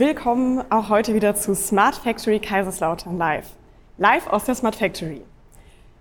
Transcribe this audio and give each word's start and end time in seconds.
Willkommen 0.00 0.64
auch 0.70 0.88
heute 0.88 1.12
wieder 1.12 1.36
zu 1.36 1.54
Smart 1.54 1.94
Factory 1.94 2.38
Kaiserslautern 2.38 3.18
Live. 3.18 3.48
Live 3.98 4.28
aus 4.28 4.44
der 4.44 4.54
Smart 4.54 4.76
Factory. 4.76 5.20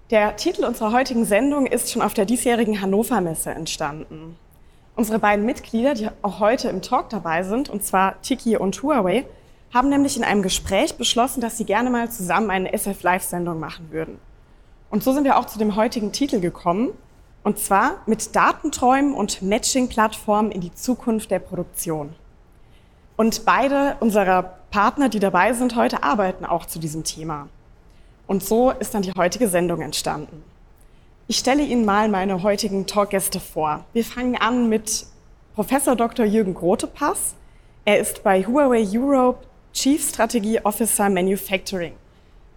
Der 0.10 0.38
Titel 0.38 0.64
unserer 0.64 0.94
heutigen 0.94 1.26
Sendung 1.26 1.66
ist 1.66 1.92
schon 1.92 2.02
auf 2.02 2.14
der 2.14 2.24
diesjährigen 2.24 2.80
Hannover 2.80 3.20
Messe 3.20 3.50
entstanden. 3.50 4.38
Unsere 4.96 5.20
beiden 5.20 5.46
Mitglieder, 5.46 5.96
die 5.96 6.08
auch 6.22 6.40
heute 6.40 6.70
im 6.70 6.82
Talk 6.82 7.10
dabei 7.10 7.44
sind, 7.44 7.68
und 7.68 7.84
zwar 7.84 8.22
Tiki 8.22 8.56
und 8.56 8.82
Huawei, 8.82 9.26
haben 9.74 9.90
nämlich 9.90 10.16
in 10.16 10.24
einem 10.24 10.44
Gespräch 10.44 10.96
beschlossen, 10.96 11.42
dass 11.42 11.58
sie 11.58 11.66
gerne 11.66 11.90
mal 11.90 12.10
zusammen 12.10 12.52
eine 12.52 12.72
SF 12.72 13.04
Live-Sendung 13.04 13.60
machen 13.60 13.92
würden. 13.92 14.18
Und 14.90 15.04
so 15.04 15.12
sind 15.12 15.26
wir 15.26 15.38
auch 15.38 15.46
zu 15.46 15.60
dem 15.60 15.76
heutigen 15.76 16.14
Titel 16.14 16.40
gekommen, 16.40 16.92
und 17.44 17.60
zwar 17.60 17.96
mit 18.06 18.34
Datenträumen 18.34 19.14
und 19.14 19.42
Matching-Plattformen 19.42 20.54
in 20.54 20.62
die 20.62 20.74
Zukunft 20.74 21.32
der 21.32 21.40
Produktion. 21.40 22.16
Und 23.20 23.44
beide 23.44 23.98
unserer 24.00 24.44
Partner, 24.72 25.10
die 25.10 25.20
dabei 25.20 25.52
sind 25.52 25.76
heute, 25.76 26.04
arbeiten 26.04 26.46
auch 26.46 26.66
zu 26.66 26.80
diesem 26.80 27.04
Thema. 27.04 27.50
Und 28.28 28.42
so 28.42 28.72
ist 28.72 28.94
dann 28.94 29.02
die 29.02 29.12
heutige 29.12 29.50
Sendung 29.50 29.82
entstanden. 29.82 30.42
Ich 31.28 31.40
stelle 31.40 31.64
Ihnen 31.64 31.84
mal 31.84 32.08
meine 32.08 32.44
heutigen 32.44 32.88
Talkgäste 32.88 33.42
vor. 33.42 33.84
Wir 33.92 34.06
fangen 34.06 34.38
an 34.38 34.70
mit 34.70 35.06
Professor 35.54 35.98
Dr. 35.98 36.26
Jürgen 36.26 36.54
Grotepass. 36.54 37.36
Er 37.84 38.00
ist 38.00 38.24
bei 38.24 38.42
Huawei 38.42 38.88
Europe 38.90 39.46
Chief 39.74 40.02
Strategy 40.02 40.62
Officer 40.64 41.10
Manufacturing. 41.10 41.96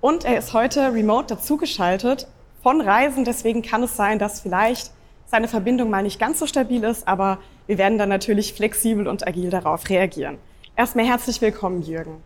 Und 0.01 0.25
er 0.25 0.39
ist 0.39 0.53
heute 0.53 0.95
remote 0.95 1.35
dazugeschaltet 1.35 2.29
von 2.63 2.81
Reisen. 2.81 3.25
Deswegen 3.25 3.63
kann 3.63 3.83
es 3.83 3.97
sein, 3.97 4.21
dass 4.21 4.39
vielleicht 4.39 4.93
seine 5.27 5.49
Verbindung 5.49 5.91
mal 5.91 6.05
nicht 6.05 6.21
ganz 6.21 6.39
so 6.39 6.47
stabil 6.47 6.85
ist, 6.85 7.09
aber 7.09 7.39
wir 7.67 7.79
werden 7.79 7.99
dann 7.99 8.11
natürlich 8.11 8.55
flexibel 8.55 9.09
und 9.09 9.27
agil 9.27 9.51
darauf 9.51 9.89
reagieren. 9.89 10.39
Erstmal 10.77 11.07
herzlich 11.07 11.41
willkommen, 11.41 11.83
Jürgen. 11.83 12.23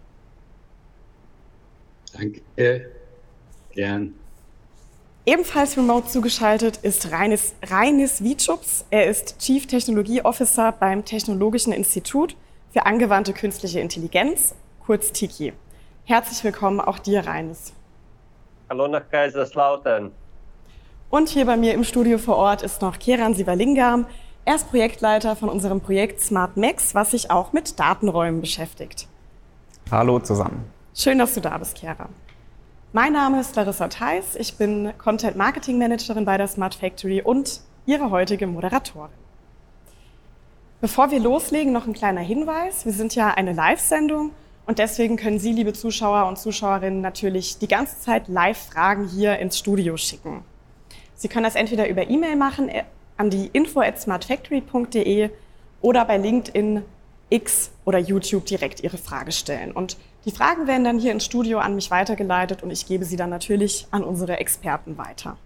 Danke. 2.13 2.91
Gern. 3.73 4.15
Ebenfalls 5.27 5.77
remote 5.77 6.07
zugeschaltet 6.07 6.79
ist 6.83 7.11
Reinis, 7.11 7.55
Reinis 7.65 8.23
Witschups. 8.23 8.87
Er 8.91 9.07
ist 9.07 9.41
Chief 9.41 9.67
Technologie 9.67 10.23
Officer 10.23 10.71
beim 10.71 11.05
Technologischen 11.05 11.73
Institut 11.73 12.37
für 12.73 12.87
angewandte 12.87 13.33
künstliche 13.33 13.81
Intelligenz, 13.81 14.55
kurz 14.85 15.11
TIKI. 15.11 15.53
Herzlich 16.05 16.45
willkommen 16.45 16.81
auch 16.81 17.01
dir, 17.01 17.27
Reinis. 17.27 17.73
Hallo 18.71 18.87
nach 18.87 19.11
Kaiserslautern. 19.11 20.13
Und 21.11 21.29
hier 21.29 21.45
bei 21.45 21.57
mir 21.57 21.75
im 21.75 21.83
Studio 21.83 22.19
vor 22.19 22.37
Ort 22.37 22.63
ist 22.63 22.81
noch 22.81 22.99
Keran 22.99 23.35
Sivalingam. 23.35 24.07
Er 24.49 24.55
ist 24.55 24.71
Projektleiter 24.71 25.35
von 25.35 25.49
unserem 25.49 25.81
Projekt 25.81 26.21
Smart 26.21 26.57
Max, 26.57 26.95
was 26.95 27.11
sich 27.11 27.33
auch 27.33 27.53
mit 27.53 27.81
Datenräumen 27.81 28.41
beschäftigt. 28.41 29.09
Hallo 29.91 30.21
zusammen. 30.21 30.71
Schön, 30.95 31.19
dass 31.19 31.35
du 31.35 31.41
da 31.41 31.59
bist, 31.59 31.79
Chiara. 31.79 32.09
Mein 32.93 33.13
Name 33.13 33.41
ist 33.41 33.57
Larissa 33.57 33.89
Theis. 33.89 34.37
Ich 34.37 34.57
bin 34.57 34.93
Content 34.99 35.37
Marketing 35.37 35.79
Managerin 35.79 36.25
bei 36.25 36.39
der 36.39 36.47
Smart 36.47 36.77
Factory 36.77 37.23
und 37.23 37.61
Ihre 37.87 38.13
heutige 38.13 38.47
Moderatorin. 38.47 39.11
Bevor 40.81 41.11
wir 41.11 41.19
loslegen, 41.19 41.73
noch 41.73 41.89
ein 41.89 41.93
kleiner 41.93 42.21
Hinweis. 42.21 42.85
Wir 42.85 42.93
sind 42.93 43.17
ja 43.17 43.35
eine 43.35 43.53
Live-Sendung 43.53 44.31
und 44.65 44.79
deswegen 44.79 45.17
können 45.17 45.41
Sie, 45.41 45.55
liebe 45.55 45.73
Zuschauer 45.73 46.29
und 46.29 46.39
Zuschauerinnen, 46.39 47.01
natürlich 47.01 47.59
die 47.59 47.67
ganze 47.67 47.99
Zeit 47.99 48.29
Live-Fragen 48.29 49.09
hier 49.09 49.41
ins 49.41 49.59
Studio 49.59 49.97
schicken. 49.97 50.45
Sie 51.17 51.27
können 51.27 51.45
das 51.45 51.57
entweder 51.57 51.89
über 51.89 52.09
E-Mail 52.09 52.37
machen 52.37 52.71
an 53.17 53.31
die 53.31 53.47
info 53.53 53.81
at 53.81 54.01
smartfactory.de 54.01 55.31
oder 55.81 56.05
bei 56.05 56.17
LinkedIn, 56.17 56.83
X 57.29 57.71
oder 57.85 57.99
YouTube 57.99 58.47
direkt 58.47 58.83
Ihre 58.83 58.99
Frage 58.99 59.33
stellen. 59.33 59.73
Und 59.73 59.97
die 60.25 60.31
Fragen 60.31 60.67
werden 60.67 60.85
dann 60.85 60.99
hier 60.99 61.13
ins 61.13 61.25
Studio 61.25 61.59
an 61.59 61.75
mich 61.75 61.91
weitergeleitet 61.91 62.63
und 62.63 62.71
ich 62.71 62.87
gebe 62.87 63.05
sie 63.05 63.17
dann 63.17 63.31
natürlich 63.31 63.87
an 63.91 64.03
unsere 64.03 64.39
Experten 64.39 64.99
weiter. 64.99 65.37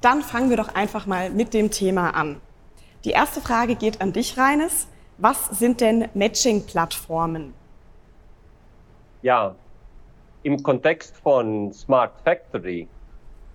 Dann 0.00 0.22
fangen 0.22 0.50
wir 0.50 0.56
doch 0.56 0.74
einfach 0.74 1.06
mal 1.06 1.30
mit 1.30 1.54
dem 1.54 1.70
Thema 1.70 2.10
an. 2.10 2.40
Die 3.04 3.10
erste 3.10 3.40
Frage 3.40 3.74
geht 3.74 4.00
an 4.00 4.12
dich, 4.12 4.36
Reines. 4.36 4.86
Was 5.18 5.46
sind 5.46 5.80
denn 5.80 6.08
Matching-Plattformen? 6.14 7.54
Ja, 9.22 9.54
im 10.42 10.62
Kontext 10.62 11.16
von 11.16 11.72
Smart 11.72 12.12
Factory 12.24 12.88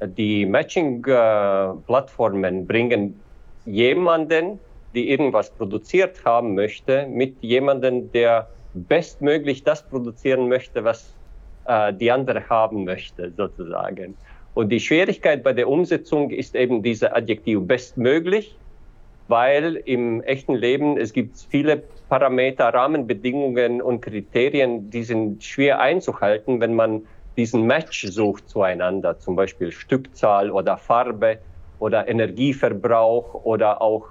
die 0.02 0.46
Matching-Plattformen 0.46 2.68
bringen 2.68 3.20
jemanden, 3.66 4.60
die 4.94 5.10
irgendwas 5.10 5.50
produziert 5.52 6.24
haben 6.26 6.56
möchte, 6.56 7.08
mit 7.08 7.36
jemandem, 7.42 8.12
der 8.12 8.48
bestmöglich 8.74 9.64
das 9.64 9.84
produzieren 9.84 10.48
möchte, 10.48 10.84
was 10.84 11.14
äh, 11.66 11.94
die 11.94 12.12
andere 12.12 12.48
haben 12.50 12.86
möchte, 12.86 13.32
sozusagen. 13.36 14.16
Und 14.54 14.70
die 14.70 14.80
Schwierigkeit 14.80 15.44
bei 15.44 15.54
der 15.54 15.70
Umsetzung 15.70 16.32
ist 16.32 16.56
eben 16.56 16.82
diese 16.82 17.16
Adjektiv 17.16 17.68
bestmöglich, 17.68 18.56
weil 19.28 19.76
im 19.86 20.24
echten 20.24 20.56
Leben 20.56 20.98
es 20.98 21.14
gibt 21.14 21.38
viele 21.38 21.84
Parameter, 22.10 22.74
Rahmenbedingungen 22.74 23.82
und 23.82 24.02
Kriterien, 24.02 24.90
die 24.90 25.04
sind 25.04 25.44
schwer 25.44 25.80
einzuhalten, 25.80 26.62
wenn 26.62 26.74
man 26.74 27.06
diesen 27.38 27.64
Match 27.64 28.06
sucht 28.08 28.50
zueinander, 28.50 29.20
zum 29.20 29.36
Beispiel 29.36 29.72
Stückzahl 29.72 30.52
oder 30.52 30.78
Farbe 30.78 31.40
oder 31.80 32.08
Energieverbrauch 32.08 33.46
oder 33.46 33.82
auch 33.82 34.08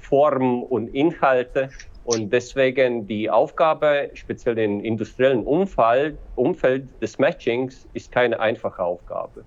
Form 0.00 0.62
und 0.62 0.88
Inhalte. 0.94 1.70
Und 2.04 2.32
deswegen 2.32 3.06
die 3.06 3.28
Aufgabe, 3.28 4.10
speziell 4.14 4.56
im 4.58 4.80
industriellen 4.80 5.44
Umfeld, 5.44 6.16
Umfeld 6.36 6.88
des 7.02 7.18
Matchings, 7.18 7.86
ist 7.92 8.10
keine 8.12 8.40
einfache 8.40 8.82
Aufgabe. 8.82 9.44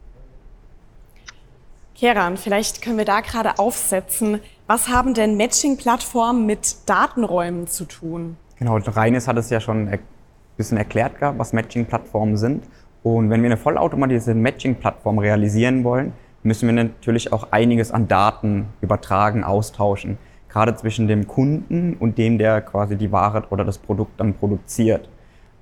Keran, 1.95 2.37
vielleicht 2.37 2.81
können 2.81 2.97
wir 2.97 3.05
da 3.05 3.21
gerade 3.21 3.57
aufsetzen. 3.57 4.41
Was 4.67 4.89
haben 4.89 5.13
denn 5.13 5.37
Matching-Plattformen 5.37 6.45
mit 6.45 6.87
Datenräumen 6.87 7.67
zu 7.67 7.85
tun? 7.85 8.37
Genau, 8.57 8.77
Reines 8.77 9.27
hat 9.27 9.37
es 9.37 9.49
ja 9.49 9.59
schon 9.59 9.87
ein 9.87 9.99
bisschen 10.57 10.77
erklärt 10.77 11.19
gehabt, 11.19 11.39
was 11.39 11.53
Matching-Plattformen 11.53 12.37
sind. 12.37 12.63
Und 13.03 13.29
wenn 13.29 13.41
wir 13.41 13.47
eine 13.47 13.57
vollautomatisierte 13.57 14.39
Matching-Plattform 14.39 15.19
realisieren 15.19 15.83
wollen, 15.83 16.13
müssen 16.43 16.67
wir 16.67 16.73
natürlich 16.73 17.33
auch 17.33 17.51
einiges 17.51 17.91
an 17.91 18.07
Daten 18.07 18.67
übertragen, 18.81 19.43
austauschen. 19.43 20.17
Gerade 20.49 20.75
zwischen 20.75 21.07
dem 21.07 21.27
Kunden 21.27 21.95
und 21.99 22.17
dem, 22.17 22.37
der 22.37 22.61
quasi 22.61 22.95
die 22.95 23.11
Ware 23.11 23.43
oder 23.49 23.63
das 23.63 23.77
Produkt 23.77 24.19
dann 24.19 24.33
produziert. 24.33 25.07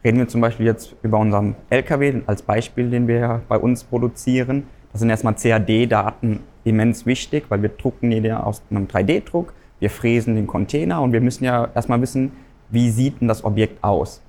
Reden 0.03 0.17
wir 0.17 0.27
zum 0.27 0.41
Beispiel 0.41 0.65
jetzt 0.65 0.95
über 1.03 1.19
unseren 1.19 1.55
LKW 1.69 2.21
als 2.25 2.41
Beispiel, 2.41 2.89
den 2.89 3.07
wir 3.07 3.41
bei 3.47 3.57
uns 3.57 3.83
produzieren. 3.83 4.63
Das 4.91 5.01
sind 5.01 5.09
erstmal 5.09 5.35
CAD-Daten 5.35 6.39
immens 6.63 7.05
wichtig, 7.05 7.45
weil 7.49 7.61
wir 7.61 7.69
drucken 7.69 8.09
die 8.09 8.31
aus 8.31 8.63
einem 8.69 8.87
3D-Druck, 8.87 9.53
wir 9.79 9.89
fräsen 9.89 10.35
den 10.35 10.47
Container 10.47 11.01
und 11.01 11.13
wir 11.13 11.21
müssen 11.21 11.43
ja 11.43 11.69
erstmal 11.75 12.01
wissen, 12.01 12.31
wie 12.69 12.89
sieht 12.89 13.21
denn 13.21 13.27
das 13.27 13.43
Objekt 13.43 13.83
aus. 13.83 14.21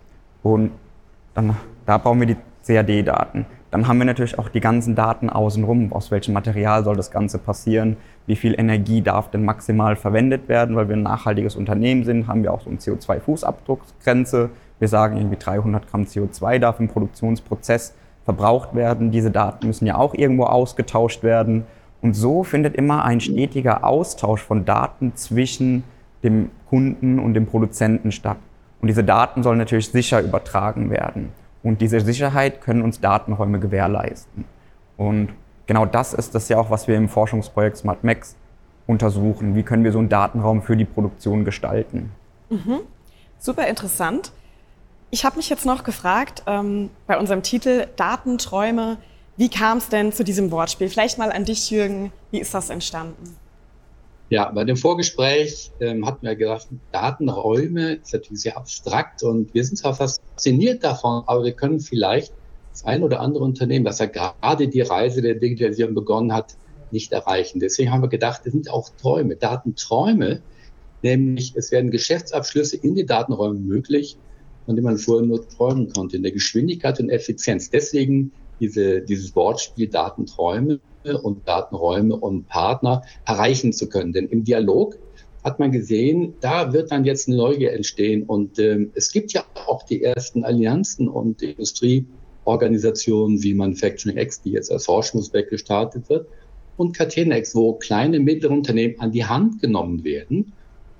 Und 0.43 0.72
dann, 1.34 1.56
da 1.87 1.99
brauchen 1.99 2.20
wir 2.20 2.26
die 2.26 2.37
CAD-Daten. 2.70 3.47
Dann 3.70 3.86
haben 3.86 3.98
wir 3.98 4.04
natürlich 4.04 4.38
auch 4.38 4.48
die 4.48 4.60
ganzen 4.60 4.94
Daten 4.94 5.31
außenrum. 5.31 5.92
Aus 5.92 6.10
welchem 6.10 6.34
Material 6.34 6.82
soll 6.84 6.97
das 6.97 7.10
Ganze 7.10 7.38
passieren? 7.38 7.97
Wie 8.26 8.36
viel 8.36 8.58
Energie 8.58 9.00
darf 9.00 9.31
denn 9.31 9.44
maximal 9.44 9.97
verwendet 9.97 10.48
werden? 10.48 10.76
Weil 10.76 10.88
wir 10.88 10.97
ein 10.97 11.03
nachhaltiges 11.03 11.56
Unternehmen 11.56 12.04
sind, 12.04 12.26
haben 12.26 12.42
wir 12.42 12.53
auch 12.53 12.62
so 12.62 12.70
eine 12.70 12.78
CO2-Fußabdrucksgrenze. 12.78 14.50
Wir 14.78 14.88
sagen 14.88 15.16
irgendwie 15.16 15.36
300 15.36 15.88
Gramm 15.88 16.03
CO2 16.03 16.58
darf 16.58 16.81
im 16.81 16.88
Produktionsprozess 16.88 17.94
verbraucht 18.25 18.75
werden. 18.75 19.10
Diese 19.10 19.31
Daten 19.31 19.66
müssen 19.66 19.87
ja 19.87 19.97
auch 19.97 20.14
irgendwo 20.14 20.44
ausgetauscht 20.44 21.22
werden. 21.22 21.64
Und 22.02 22.14
so 22.14 22.44
findet 22.44 22.75
immer 22.75 23.05
ein 23.05 23.20
stetiger 23.20 23.84
Austausch 23.84 24.43
von 24.43 24.64
Daten 24.64 25.14
zwischen 25.17 25.84
dem 26.22 26.50
Kunden 26.69 27.19
und 27.19 27.34
dem 27.34 27.46
Produzenten 27.46 28.11
statt. 28.11 28.38
Und 28.81 28.88
diese 28.88 29.05
Daten 29.05 29.43
sollen 29.43 29.58
natürlich 29.58 29.90
sicher 29.90 30.22
übertragen 30.22 30.90
werden. 30.90 31.31
Und 31.62 31.80
diese 31.80 32.00
Sicherheit 32.00 32.60
können 32.60 32.82
uns 32.82 33.00
Datenräume 33.00 33.60
gewährleisten. 33.60 34.44
Und 34.96 35.30
genau 35.66 35.86
das 35.86 36.14
ist 36.14 36.34
das 36.34 36.48
ja 36.48 36.58
auch, 36.58 36.70
was 36.70 36.88
wir 36.88 36.96
im 36.96 37.08
Forschungsprojekt 37.08 37.78
SmartMax 37.78 38.36
untersuchen. 38.86 39.54
Wie 39.54 39.62
können 39.62 39.84
wir 39.84 39.92
so 39.92 39.98
einen 39.98 40.08
Datenraum 40.08 40.62
für 40.62 40.76
die 40.76 40.84
Produktion 40.84 41.44
gestalten? 41.44 42.12
Mhm. 42.48 42.80
Super 43.38 43.66
interessant. 43.66 44.32
Ich 45.10 45.24
habe 45.24 45.36
mich 45.36 45.48
jetzt 45.48 45.66
noch 45.66 45.84
gefragt, 45.84 46.42
ähm, 46.46 46.90
bei 47.06 47.18
unserem 47.18 47.42
Titel 47.42 47.86
Datenträume, 47.96 48.98
wie 49.36 49.48
kam 49.48 49.78
es 49.78 49.88
denn 49.88 50.12
zu 50.12 50.24
diesem 50.24 50.50
Wortspiel? 50.50 50.88
Vielleicht 50.88 51.18
mal 51.18 51.32
an 51.32 51.44
dich, 51.44 51.70
Jürgen, 51.70 52.12
wie 52.30 52.40
ist 52.40 52.54
das 52.54 52.70
entstanden? 52.70 53.36
Ja, 54.31 54.50
bei 54.53 54.65
dem 54.65 54.77
Vorgespräch 54.77 55.73
ähm, 55.81 56.06
hatten 56.06 56.25
wir 56.25 56.37
gedacht, 56.37 56.69
Datenräume 56.93 57.94
ist 57.94 58.12
natürlich 58.12 58.43
sehr 58.43 58.56
abstrakt 58.56 59.25
und 59.25 59.53
wir 59.55 59.65
sind 59.65 59.77
zwar 59.77 59.94
fasziniert 59.94 60.85
davon, 60.85 61.25
aber 61.27 61.44
wir 61.44 61.53
können 61.53 61.81
vielleicht 61.81 62.32
das 62.73 62.85
ein 62.85 63.03
oder 63.03 63.21
andere 63.21 63.43
Unternehmen, 63.43 63.85
das 63.85 63.99
ja 63.99 64.06
gerade 64.06 64.69
die 64.69 64.82
Reise 64.82 65.21
der 65.21 65.35
Digitalisierung 65.35 65.94
begonnen 65.94 66.32
hat, 66.32 66.55
nicht 66.93 67.12
erreichen. 67.12 67.59
Deswegen 67.59 67.91
haben 67.91 68.03
wir 68.03 68.09
gedacht, 68.09 68.43
es 68.44 68.53
sind 68.53 68.71
auch 68.71 68.91
Träume, 69.00 69.35
Datenträume, 69.35 70.43
nämlich 71.03 71.56
es 71.56 71.73
werden 71.73 71.91
Geschäftsabschlüsse 71.91 72.77
in 72.77 72.94
den 72.94 73.09
Datenräumen 73.09 73.67
möglich 73.67 74.17
von 74.71 74.77
dem 74.77 74.85
man 74.85 74.99
vorher 74.99 75.27
nur 75.27 75.49
träumen 75.49 75.93
konnte, 75.93 76.17
in 76.17 76.23
der 76.23 76.31
Geschwindigkeit 76.31 77.00
und 77.00 77.11
Effizienz. 77.11 77.71
Deswegen 77.71 78.31
diese, 78.60 79.00
dieses 79.00 79.34
Wortspiel 79.34 79.88
Datenträume 79.88 80.80
und 81.22 81.48
Datenräume 81.48 82.16
und 82.16 82.48
Partner 82.48 83.02
erreichen 83.24 83.72
zu 83.72 83.88
können. 83.88 84.12
Denn 84.12 84.28
im 84.28 84.44
Dialog 84.44 84.98
hat 85.42 85.58
man 85.58 85.72
gesehen, 85.72 86.34
da 86.40 86.72
wird 86.72 86.92
dann 86.92 87.04
jetzt 87.04 87.28
eine 87.28 87.38
Neugier 87.38 87.72
entstehen. 87.72 88.24
Und 88.24 88.58
ähm, 88.58 88.90
es 88.94 89.10
gibt 89.10 89.32
ja 89.32 89.44
auch 89.66 89.82
die 89.84 90.02
ersten 90.02 90.44
Allianzen 90.44 91.08
und 91.08 91.42
Industrieorganisationen 91.42 93.42
wie 93.42 93.54
Manufacturing 93.54 94.18
X, 94.18 94.42
die 94.42 94.50
jetzt 94.50 94.70
als 94.70 94.84
Forschungsbeck 94.84 95.48
gestartet 95.48 96.08
wird, 96.08 96.26
und 96.76 96.96
Catenex, 96.96 97.54
wo 97.54 97.74
kleine, 97.74 98.20
mittlere 98.20 98.52
Unternehmen 98.52 98.98
an 99.00 99.12
die 99.12 99.26
Hand 99.26 99.60
genommen 99.60 100.02
werden, 100.02 100.52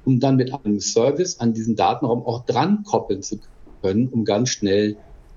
um 0.05 0.21
dann 0.21 0.37
mit 0.37 0.53
einem 0.53 0.79
Service 0.79 1.41
an 1.41 1.55
diesen 1.55 1.75
Datenraum 1.75 2.23
auch 2.23 2.45
dran 2.45 2.85
koppeln 2.85 3.23
zu 3.23 3.39
können, 3.81 4.09
um 4.09 4.27
ganz 4.27 4.51
schnell 4.51 4.97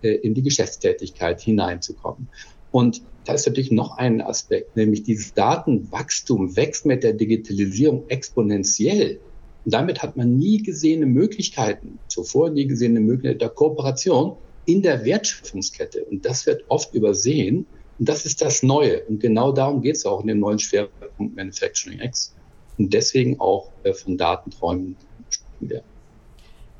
in 0.10 0.34
die 0.34 0.44
Geschäftstätigkeit 0.44 1.42
hineinzukommen. 1.42 2.28
Und 2.72 3.02
da 3.26 3.34
ist 3.34 3.46
natürlich 3.48 3.72
noch 3.72 3.98
ein 3.98 4.22
Aspekt, 4.22 4.76
nämlich 4.76 5.04
dieses 5.04 5.34
Datenwachstum 5.34 6.56
wächst 6.56 6.86
mit 6.86 7.04
der 7.04 7.14
Digitalisierung 7.14 8.04
exponentiell. 8.10 9.20
Und 9.64 9.74
damit 9.74 10.04
hat 10.04 10.18
man 10.18 10.38
nie 10.38 10.62
gesehene 10.62 11.06
Möglichkeiten, 11.06 12.00
zuvor 12.08 12.50
nie 12.50 12.68
gesehene 12.68 13.00
Möglichkeiten 13.00 13.40
der 13.40 13.50
Kooperation 13.50 14.36
in 14.66 14.82
der 14.82 15.06
Wertschöpfungskette. 15.06 16.04
Und 16.06 16.26
das 16.26 16.46
wird 16.46 16.66
oft 16.68 16.94
übersehen. 16.94 17.66
Und 18.00 18.10
das 18.10 18.26
ist 18.26 18.42
das 18.42 18.64
Neue. 18.64 19.04
Und 19.04 19.20
genau 19.20 19.52
darum 19.52 19.82
geht 19.82 19.96
es 19.96 20.06
auch 20.06 20.22
in 20.22 20.28
dem 20.28 20.40
neuen 20.40 20.60
Schwerpunkt 20.60 21.36
Manufacturing 21.36 22.00
X. 22.00 22.34
Und 22.78 22.94
deswegen 22.94 23.40
auch 23.40 23.72
äh, 23.84 23.94
von 23.94 24.18
Datenträumen 24.18 24.98
sprechen 25.30 25.70
wir. 25.70 25.84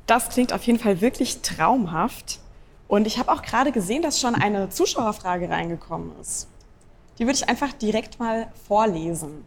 Das 0.06 0.28
klingt 0.28 0.52
auf 0.52 0.64
jeden 0.64 0.78
Fall 0.78 1.00
wirklich 1.00 1.38
traumhaft. 1.40 2.40
Und 2.88 3.06
ich 3.06 3.18
habe 3.18 3.32
auch 3.32 3.42
gerade 3.42 3.72
gesehen, 3.72 4.02
dass 4.02 4.20
schon 4.20 4.34
eine 4.34 4.68
Zuschauerfrage 4.68 5.48
reingekommen 5.48 6.12
ist. 6.20 6.48
Die 7.18 7.24
würde 7.24 7.36
ich 7.36 7.48
einfach 7.48 7.72
direkt 7.72 8.18
mal 8.18 8.48
vorlesen. 8.66 9.46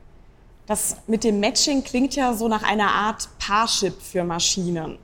Das 0.65 0.97
mit 1.07 1.23
dem 1.23 1.39
Matching 1.39 1.83
klingt 1.83 2.15
ja 2.15 2.33
so 2.33 2.47
nach 2.47 2.63
einer 2.63 2.89
Art 2.89 3.29
Parship 3.39 4.01
für 4.01 4.23
Maschinen. 4.23 4.97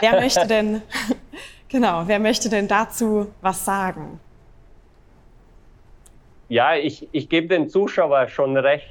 Wer 0.00 0.20
möchte 0.20 0.46
denn, 0.46 0.82
genau, 1.68 2.02
wer 2.06 2.18
möchte 2.18 2.48
denn 2.48 2.68
dazu 2.68 3.28
was 3.40 3.64
sagen? 3.64 4.20
Ja, 6.48 6.76
ich, 6.76 7.08
ich 7.12 7.28
gebe 7.28 7.48
den 7.48 7.68
Zuschauer 7.68 8.28
schon 8.28 8.56
recht. 8.56 8.88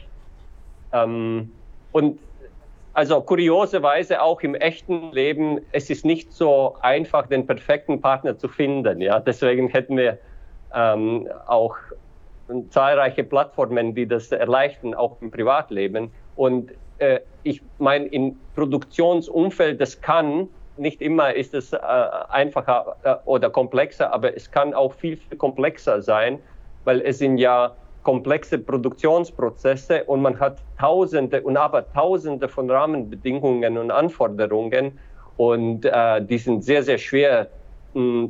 Ähm, 0.93 1.51
und 1.91 2.19
also 2.97 3.21
kurioserweise 3.21 4.23
auch 4.23 4.41
im 4.41 4.55
echten 4.55 5.11
Leben, 5.11 5.59
es 5.71 5.91
ist 5.91 6.03
nicht 6.03 6.33
so 6.33 6.77
einfach, 6.81 7.27
den 7.27 7.45
perfekten 7.45 8.01
Partner 8.01 8.39
zu 8.39 8.47
finden. 8.47 9.01
Ja, 9.01 9.19
deswegen 9.19 9.67
hätten 9.67 9.97
wir 9.97 10.17
ähm, 10.73 11.29
auch 11.45 11.75
zahlreiche 12.71 13.23
Plattformen, 13.23 13.93
die 13.93 14.07
das 14.07 14.31
erleichtern, 14.31 14.95
auch 14.95 15.15
im 15.21 15.29
Privatleben. 15.29 16.11
Und 16.35 16.71
äh, 16.97 17.19
ich 17.43 17.61
meine, 17.77 18.07
im 18.07 18.35
Produktionsumfeld, 18.55 19.79
das 19.79 20.01
kann, 20.01 20.49
nicht 20.77 20.99
immer 20.99 21.35
ist 21.35 21.53
es 21.53 21.73
äh, 21.73 21.77
einfacher 22.29 22.95
äh, 23.03 23.15
oder 23.25 23.51
komplexer, 23.51 24.11
aber 24.11 24.35
es 24.35 24.49
kann 24.49 24.73
auch 24.73 24.93
viel, 24.95 25.17
viel 25.17 25.37
komplexer 25.37 26.01
sein, 26.01 26.39
weil 26.83 27.01
es 27.01 27.19
sind 27.19 27.37
ja 27.37 27.75
komplexe 28.03 28.57
Produktionsprozesse 28.57 30.03
und 30.05 30.21
man 30.21 30.39
hat 30.39 30.59
Tausende 30.79 31.41
und 31.41 31.57
aber 31.57 31.91
Tausende 31.93 32.47
von 32.47 32.69
Rahmenbedingungen 32.69 33.77
und 33.77 33.91
Anforderungen 33.91 34.93
und 35.37 35.85
äh, 35.85 36.25
die 36.25 36.37
sind 36.37 36.63
sehr, 36.63 36.83
sehr 36.83 36.97
schwer 36.97 37.49
mh, 37.93 38.29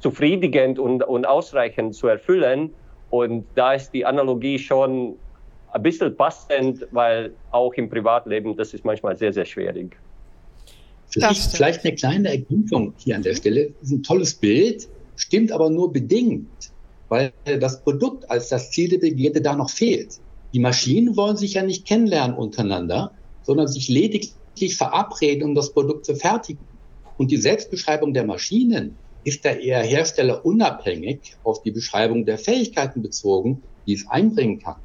zufriedigend 0.00 0.78
und, 0.78 1.02
und 1.02 1.26
ausreichend 1.26 1.94
zu 1.94 2.06
erfüllen. 2.06 2.70
Und 3.10 3.44
da 3.54 3.74
ist 3.74 3.92
die 3.92 4.04
Analogie 4.04 4.58
schon 4.58 5.16
ein 5.72 5.82
bisschen 5.82 6.16
passend, 6.16 6.86
weil 6.92 7.32
auch 7.50 7.72
im 7.74 7.88
Privatleben 7.88 8.56
das 8.56 8.74
ist 8.74 8.84
manchmal 8.84 9.16
sehr, 9.16 9.32
sehr 9.32 9.44
schwierig. 9.44 9.96
Vielleicht, 11.10 11.56
vielleicht 11.56 11.84
eine 11.84 11.94
kleine 11.94 12.28
Ergänzung 12.28 12.92
hier 12.98 13.16
an 13.16 13.22
der 13.22 13.34
Stelle. 13.34 13.70
Das 13.80 13.88
ist 13.88 13.92
ein 13.92 14.02
tolles 14.02 14.34
Bild, 14.34 14.88
stimmt 15.16 15.50
aber 15.52 15.70
nur 15.70 15.92
bedingt 15.92 16.70
weil 17.08 17.32
das 17.60 17.82
Produkt 17.82 18.30
als 18.30 18.48
das 18.48 18.70
Ziel 18.70 18.88
der 18.90 18.98
Begierde 18.98 19.40
da 19.40 19.56
noch 19.56 19.70
fehlt. 19.70 20.18
Die 20.52 20.60
Maschinen 20.60 21.16
wollen 21.16 21.36
sich 21.36 21.54
ja 21.54 21.62
nicht 21.62 21.86
kennenlernen 21.86 22.36
untereinander, 22.36 23.12
sondern 23.42 23.68
sich 23.68 23.88
lediglich 23.88 24.76
verabreden, 24.76 25.44
um 25.44 25.54
das 25.54 25.72
Produkt 25.72 26.06
zu 26.06 26.14
fertigen. 26.14 26.64
Und 27.16 27.30
die 27.30 27.36
Selbstbeschreibung 27.36 28.14
der 28.14 28.24
Maschinen 28.24 28.96
ist 29.24 29.44
da 29.44 29.50
eher 29.50 29.82
herstellerunabhängig 29.82 31.36
auf 31.44 31.62
die 31.62 31.70
Beschreibung 31.70 32.24
der 32.24 32.38
Fähigkeiten 32.38 33.02
bezogen, 33.02 33.62
die 33.86 33.94
es 33.94 34.06
einbringen 34.08 34.60
kann. 34.60 34.76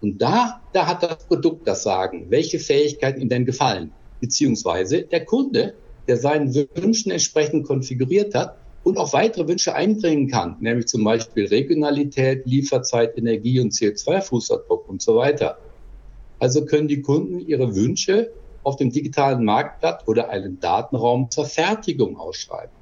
Und 0.00 0.22
da, 0.22 0.60
da 0.72 0.86
hat 0.86 1.02
das 1.02 1.26
Produkt 1.26 1.66
das 1.66 1.82
Sagen, 1.82 2.26
welche 2.28 2.58
Fähigkeiten 2.58 3.20
ihm 3.20 3.28
denn 3.28 3.44
gefallen. 3.44 3.92
Beziehungsweise 4.20 5.02
der 5.02 5.24
Kunde, 5.24 5.74
der 6.06 6.16
seinen 6.16 6.54
Wünschen 6.54 7.10
entsprechend 7.10 7.66
konfiguriert 7.66 8.34
hat, 8.34 8.56
und 8.84 8.96
auch 8.96 9.12
weitere 9.12 9.48
Wünsche 9.48 9.74
einbringen 9.74 10.28
kann, 10.28 10.56
nämlich 10.60 10.86
zum 10.86 11.04
Beispiel 11.04 11.46
Regionalität, 11.46 12.46
Lieferzeit, 12.46 13.18
Energie 13.18 13.60
und 13.60 13.72
CO2-Fußabdruck 13.72 14.86
und 14.86 15.02
so 15.02 15.16
weiter. 15.16 15.58
Also 16.38 16.64
können 16.64 16.88
die 16.88 17.02
Kunden 17.02 17.40
ihre 17.40 17.74
Wünsche 17.74 18.30
auf 18.62 18.76
dem 18.76 18.90
digitalen 18.90 19.44
Marktplatz 19.44 20.02
oder 20.06 20.30
einem 20.30 20.60
Datenraum 20.60 21.30
zur 21.30 21.46
Fertigung 21.46 22.16
ausschreiben. 22.16 22.76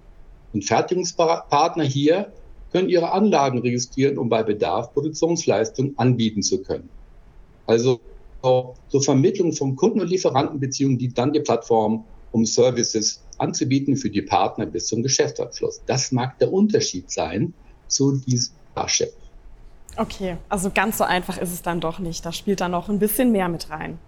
Und 0.53 0.65
Fertigungspartner 0.65 1.85
hier 1.85 2.33
können 2.73 2.89
ihre 2.89 3.13
Anlagen 3.13 3.59
registrieren, 3.59 4.19
um 4.19 4.29
bei 4.29 4.43
Bedarf 4.43 4.93
Produktionsleistung 4.93 5.95
anbieten 5.97 6.43
zu 6.43 6.63
können. 6.63 6.89
Also 7.67 8.01
so 8.43 9.01
Vermittlung 9.01 9.53
von 9.53 9.75
Kunden- 9.75 10.01
und 10.01 10.09
Lieferantenbeziehungen, 10.09 10.99
die 10.99 11.13
dann 11.13 11.33
die 11.33 11.41
Plattform 11.41 12.05
um 12.33 12.45
Services 12.45 13.25
anzubieten 13.39 13.97
für 13.97 14.11
die 14.11 14.23
Partner 14.23 14.67
bis 14.67 14.87
zum 14.87 15.03
Geschäftsabschluss. 15.03 15.83
Das 15.87 16.13
mag 16.13 16.39
der 16.39 16.53
Unterschied 16.53 17.11
sein 17.11 17.55
zu 17.89 18.17
diesem 18.19 18.55
Parship. 18.75 19.13
Okay, 19.97 20.37
also 20.49 20.71
ganz 20.71 20.99
so 20.99 21.05
einfach 21.05 21.39
ist 21.39 21.53
es 21.53 21.63
dann 21.63 21.81
doch 21.81 21.99
nicht. 21.99 22.25
Da 22.25 22.33
spielt 22.33 22.61
dann 22.61 22.73
noch 22.73 22.89
ein 22.89 22.99
bisschen 22.99 23.33
mehr 23.33 23.49
mit 23.49 23.71
rein. 23.71 23.99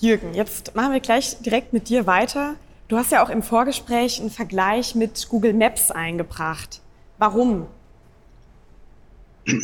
Jürgen, 0.00 0.32
jetzt 0.34 0.74
machen 0.74 0.92
wir 0.92 1.00
gleich 1.00 1.38
direkt 1.40 1.72
mit 1.72 1.88
dir 1.88 2.06
weiter. 2.06 2.54
Du 2.86 2.96
hast 2.96 3.12
ja 3.12 3.22
auch 3.22 3.28
im 3.28 3.42
Vorgespräch 3.42 4.20
einen 4.20 4.30
Vergleich 4.30 4.94
mit 4.94 5.28
Google 5.28 5.52
Maps 5.52 5.90
eingebracht. 5.90 6.80
Warum 7.18 7.66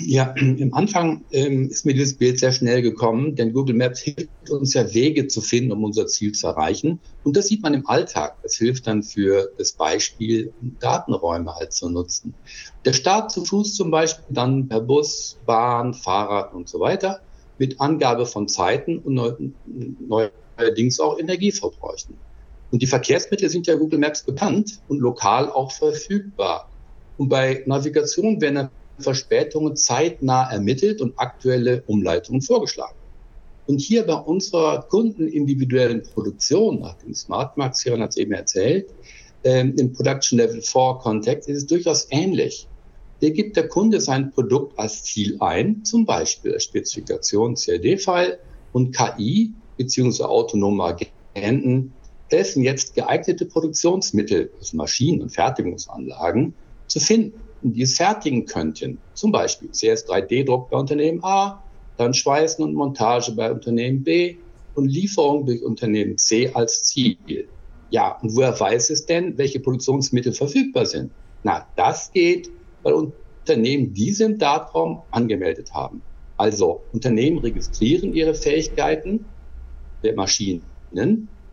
ja, 0.07 0.35
im 0.37 0.73
Anfang 0.73 1.25
ähm, 1.31 1.69
ist 1.69 1.85
mir 1.85 1.93
dieses 1.93 2.17
Bild 2.17 2.39
sehr 2.39 2.53
schnell 2.53 2.81
gekommen, 2.81 3.35
denn 3.37 3.53
Google 3.53 3.77
Maps 3.77 4.01
hilft 4.01 4.51
uns 4.51 4.73
ja 4.73 4.95
Wege 4.95 5.27
zu 5.27 5.41
finden, 5.41 5.73
um 5.73 5.85
unser 5.85 6.07
Ziel 6.07 6.33
zu 6.33 6.47
erreichen. 6.47 7.01
Und 7.23 7.37
das 7.37 7.49
sieht 7.49 7.63
man 7.63 7.75
im 7.75 7.87
Alltag. 7.87 8.37
Das 8.43 8.55
hilft 8.55 8.87
dann 8.87 9.03
für 9.03 9.53
das 9.59 9.73
Beispiel, 9.73 10.53
Datenräume 10.81 11.55
halt 11.55 11.73
zu 11.73 11.91
nutzen. 11.91 12.35
Der 12.85 12.95
Start 12.95 13.31
zu 13.31 13.45
Fuß 13.45 13.75
zum 13.75 13.91
Beispiel, 13.91 14.25
dann 14.31 14.69
per 14.69 14.81
Bus, 14.81 15.39
Bahn, 15.45 15.93
Fahrrad 15.93 16.55
und 16.55 16.69
so 16.69 16.81
weiter, 16.81 17.21
mit 17.59 17.81
Angabe 17.81 18.27
von 18.27 18.49
Zeiten 18.49 18.99
und 18.99 19.15
neuerdings 20.09 20.99
auch 20.99 21.19
Energieverbräuchen. 21.19 22.17
Und 22.71 22.83
die 22.83 22.87
Verkehrsmittel 22.87 23.51
sind 23.51 23.67
ja 23.67 23.77
Google 23.77 23.99
Maps 23.99 24.23
bekannt 24.23 24.81
und 24.89 24.99
lokal 25.01 25.51
auch 25.51 25.71
verfügbar. 25.71 26.69
Und 27.19 27.29
bei 27.29 27.63
Navigation 27.67 28.41
werden 28.41 28.71
Verspätungen 28.99 29.77
zeitnah 29.77 30.51
ermittelt 30.51 31.01
und 31.01 31.19
aktuelle 31.19 31.83
Umleitungen 31.87 32.43
vorgeschlagen. 32.43 32.97
Und 33.67 33.81
hier 33.81 34.05
bei 34.05 34.15
unserer 34.15 34.83
kundenindividuellen 34.83 36.03
Produktion, 36.03 36.81
nach 36.81 36.97
dem 36.99 37.15
Smart 37.15 37.57
Max, 37.57 37.81
Siran 37.81 38.03
hat 38.03 38.11
es 38.11 38.17
eben 38.19 38.33
erzählt, 38.33 38.93
ähm, 39.43 39.75
im 39.79 39.93
Production 39.93 40.39
Level 40.39 40.61
4 40.61 40.99
Kontext 41.01 41.49
ist 41.49 41.57
es 41.57 41.67
durchaus 41.67 42.07
ähnlich. 42.11 42.69
Hier 43.21 43.31
gibt 43.31 43.57
der 43.57 43.69
Kunde 43.69 44.01
sein 44.01 44.33
Produkt 44.33 44.79
als 44.79 45.05
Ziel 45.05 45.37
ein, 45.41 45.85
zum 45.85 46.05
Beispiel 46.05 46.59
Spezifikation 46.61 47.55
CAD-File 47.55 48.39
und 48.73 48.95
KI 48.95 49.53
bzw. 49.79 50.25
autonome 50.25 50.85
Agenten 50.85 51.93
helfen 52.29 52.65
jetzt 52.65 52.95
geeignete 52.95 53.47
Produktionsmittel, 53.47 54.51
also 54.59 54.77
Maschinen 54.77 55.23
und 55.23 55.31
Fertigungsanlagen, 55.31 56.55
zu 56.87 57.01
finden 57.01 57.41
die 57.73 57.83
es 57.83 57.97
fertigen 57.97 58.47
könnten. 58.47 58.99
Zum 59.15 59.33
Beispiel 59.33 59.71
CS3D-Druck 59.71 60.71
bei 60.71 60.77
Unternehmen 60.77 61.23
A, 61.23 61.63
dann 61.97 62.13
Schweißen 62.13 62.65
und 62.65 62.75
Montage 62.75 63.33
bei 63.33 63.51
Unternehmen 63.51 64.03
B 64.03 64.37
und 64.75 64.89
Lieferung 64.89 65.47
durch 65.47 65.63
Unternehmen 65.63 66.19
C 66.19 66.51
als 66.53 66.83
Ziel. 66.83 67.49
Ja, 67.91 68.19
und 68.21 68.35
woher 68.37 68.59
weiß 68.59 68.91
es 68.91 69.07
denn, 69.07 69.39
welche 69.39 69.61
Produktionsmittel 69.61 70.33
verfügbar 70.33 70.87
sind? 70.87 71.13
Na, 71.43 71.67
das 71.77 72.11
geht, 72.13 72.51
weil 72.83 72.95
Unternehmen 72.95 73.95
diese 73.95 74.25
im 74.25 74.39
Datraum 74.39 75.03
angemeldet 75.11 75.73
haben. 75.73 76.03
Also 76.37 76.81
Unternehmen 76.93 77.39
registrieren 77.39 78.15
ihre 78.15 78.35
Fähigkeiten 78.35 79.25
der 80.03 80.15
Maschinen, 80.15 80.63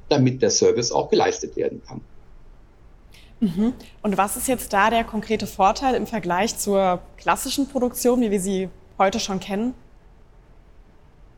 damit 0.10 0.42
der 0.42 0.50
Service 0.50 0.92
auch 0.92 1.10
geleistet 1.10 1.56
werden 1.56 1.82
kann. 1.84 2.02
Mhm. 3.42 3.74
Und 4.04 4.18
was 4.18 4.38
ist 4.38 4.48
jetzt 4.48 4.72
da 4.72 4.90
der 4.90 5.04
konkrete 5.04 5.48
Vorteil 5.48 5.96
im 5.96 6.08
Vergleich 6.08 6.58
zur 6.58 7.02
klassischen 7.18 7.68
Produktion, 7.68 8.22
wie 8.22 8.32
wir 8.32 8.40
sie 8.40 8.70
heute 8.98 9.20
schon 9.20 9.40
kennen? 9.40 9.74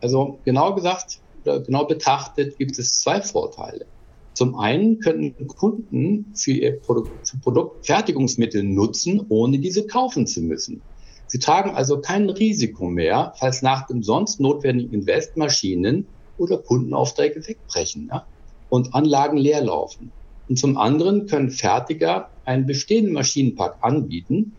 Also 0.02 0.38
genau 0.44 0.76
gesagt, 0.76 1.20
genau 1.46 1.86
betrachtet 1.86 2.58
gibt 2.58 2.78
es 2.78 3.00
zwei 3.00 3.22
Vorteile. 3.22 3.86
Zum 4.34 4.60
einen 4.60 5.00
können 5.00 5.48
Kunden 5.48 6.34
für 6.36 6.52
ihr 6.52 6.80
Produkt, 6.80 7.34
Produkt 7.42 7.86
Fertigungsmittel 7.86 8.64
nutzen, 8.64 9.26
ohne 9.30 9.60
diese 9.60 9.88
kaufen 9.88 10.28
zu 10.28 10.42
müssen. 10.42 10.82
Sie 11.28 11.40
tragen 11.40 11.72
also 11.72 12.02
kein 12.02 12.30
Risiko 12.30 12.88
mehr, 12.88 13.34
falls 13.38 13.62
nach 13.62 13.88
dem 13.88 14.04
sonst 14.04 14.42
notwendigen 14.42 14.94
Invest 14.94 15.38
Maschinen 15.38 16.06
oder 16.38 16.58
Kundenaufträge 16.58 17.48
wegbrechen 17.48 18.10
ja, 18.12 18.26
und 18.70 18.94
Anlagen 18.94 19.38
leerlaufen. 19.38 20.12
Und 20.54 20.58
zum 20.58 20.78
anderen 20.78 21.26
können 21.26 21.50
Fertiger 21.50 22.30
einen 22.46 22.68
bestehenden 22.68 23.14
Maschinenpark 23.14 23.78
anbieten, 23.82 24.52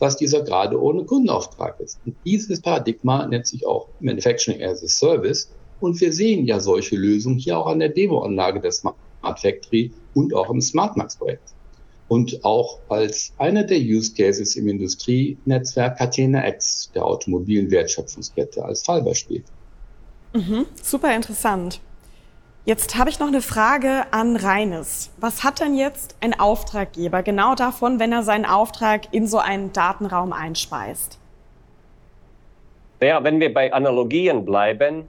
was 0.00 0.16
dieser 0.16 0.42
gerade 0.42 0.82
ohne 0.82 1.04
Kundenauftrag 1.04 1.78
ist. 1.78 2.00
Und 2.04 2.16
dieses 2.24 2.60
Paradigma 2.60 3.24
nennt 3.28 3.46
sich 3.46 3.64
auch 3.64 3.86
Manufacturing 4.00 4.60
as 4.60 4.82
a 4.82 4.88
Service. 4.88 5.52
Und 5.78 6.00
wir 6.00 6.12
sehen 6.12 6.46
ja 6.46 6.58
solche 6.58 6.96
Lösungen 6.96 7.38
hier 7.38 7.60
auch 7.60 7.68
an 7.68 7.78
der 7.78 7.90
Demoanlage 7.90 8.60
der 8.60 8.72
Smart 8.72 8.96
Factory 9.22 9.92
und 10.14 10.34
auch 10.34 10.50
im 10.50 10.60
SmartMax-Projekt. 10.60 11.54
Und 12.08 12.44
auch 12.44 12.80
als 12.88 13.32
einer 13.38 13.62
der 13.62 13.78
Use 13.78 14.14
Cases 14.14 14.56
im 14.56 14.66
Industrienetzwerk 14.66 15.96
Catena 15.96 16.48
X 16.48 16.90
der 16.92 17.06
automobilen 17.06 17.70
Wertschöpfungskette 17.70 18.64
als 18.64 18.82
Fallbeispiel. 18.82 19.44
Mhm, 20.34 20.66
super 20.82 21.14
interessant. 21.14 21.80
Jetzt 22.66 22.98
habe 22.98 23.10
ich 23.10 23.20
noch 23.20 23.28
eine 23.28 23.42
Frage 23.42 24.06
an 24.10 24.34
Reines. 24.34 25.12
Was 25.20 25.44
hat 25.44 25.60
denn 25.60 25.76
jetzt 25.76 26.16
ein 26.20 26.36
Auftraggeber 26.36 27.22
genau 27.22 27.54
davon, 27.54 28.00
wenn 28.00 28.10
er 28.10 28.24
seinen 28.24 28.44
Auftrag 28.44 29.14
in 29.14 29.28
so 29.28 29.38
einen 29.38 29.72
Datenraum 29.72 30.32
einspeist? 30.32 31.20
Ja, 33.00 33.22
wenn 33.22 33.38
wir 33.38 33.54
bei 33.54 33.72
Analogien 33.72 34.44
bleiben, 34.44 35.04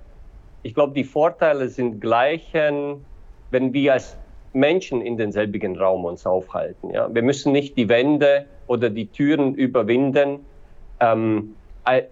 ich 0.62 0.76
glaube, 0.76 0.94
die 0.94 1.04
Vorteile 1.04 1.68
sind 1.70 2.00
gleichen, 2.00 3.04
wenn 3.50 3.74
wir 3.74 3.94
als 3.94 4.16
Menschen 4.54 5.02
in 5.02 5.18
denselbigen 5.18 5.80
Raum 5.80 6.06
uns 6.06 6.28
aufhalten. 6.28 6.92
Ja? 6.92 7.12
Wir 7.12 7.24
müssen 7.24 7.54
nicht 7.54 7.76
die 7.76 7.90
Wände 7.90 8.46
oder 8.68 8.92
die 8.92 9.08
Türen 9.08 9.56
überwinden. 9.56 10.46
Ähm, 11.00 11.56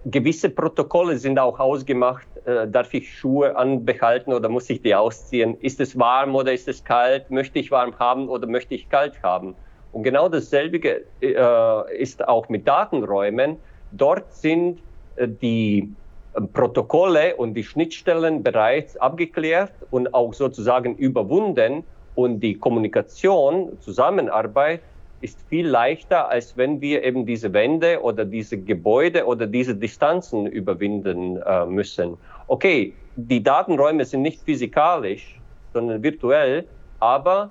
gewisse 0.06 0.50
Protokolle 0.50 1.18
sind 1.18 1.38
auch 1.38 1.60
ausgemacht. 1.60 2.25
Äh, 2.46 2.68
darf 2.68 2.94
ich 2.94 3.12
Schuhe 3.12 3.56
anbehalten 3.56 4.32
oder 4.32 4.50
muss 4.50 4.70
ich 4.70 4.82
die 4.82 4.94
ausziehen? 4.94 5.58
Ist 5.62 5.80
es 5.80 5.98
warm 5.98 6.36
oder 6.36 6.54
ist 6.54 6.68
es 6.68 6.84
kalt? 6.84 7.32
Möchte 7.32 7.58
ich 7.58 7.72
warm 7.72 7.98
haben 7.98 8.30
oder 8.30 8.46
möchte 8.46 8.75
ich 8.75 8.88
kalt 8.88 9.22
haben? 9.24 9.56
Und 9.92 10.04
genau 10.04 10.30
dasselbe 10.30 10.78
äh, 11.22 11.98
ist 11.98 12.28
auch 12.28 12.48
mit 12.50 12.68
Datenräumen. 12.68 13.58
Dort 13.92 14.32
sind 14.32 14.80
äh, 15.16 15.28
die 15.28 15.90
äh, 16.36 16.42
Protokolle 16.42 17.36
und 17.36 17.56
die 17.56 17.64
Schnittstellen 17.64 18.44
bereits 18.44 18.96
abgeklärt 18.98 19.74
und 19.90 20.14
auch 20.14 20.34
sozusagen 20.34 20.96
überwunden. 20.98 21.84
Und 22.14 22.42
die 22.42 22.54
Kommunikation, 22.60 23.78
Zusammenarbeit 23.82 24.82
ist 25.22 25.39
viel 25.50 25.67
leichter, 25.67 26.29
als 26.29 26.57
wenn 26.57 26.81
wir 26.81 27.03
eben 27.03 27.25
diese 27.25 27.53
Wände 27.53 28.01
oder 28.01 28.25
diese 28.25 28.57
Gebäude 28.57 29.25
oder 29.25 29.48
diese 29.48 29.75
Distanzen 29.75 30.45
überwinden 30.45 31.41
äh, 31.41 31.65
müssen. 31.65 32.17
Okay, 32.48 32.93
die 33.15 33.41
Datenräume 33.41 34.05
sind 34.05 34.22
nicht 34.22 34.41
physikalisch, 34.43 35.39
sondern 35.74 36.03
virtuell, 36.03 36.65
aber 37.00 37.50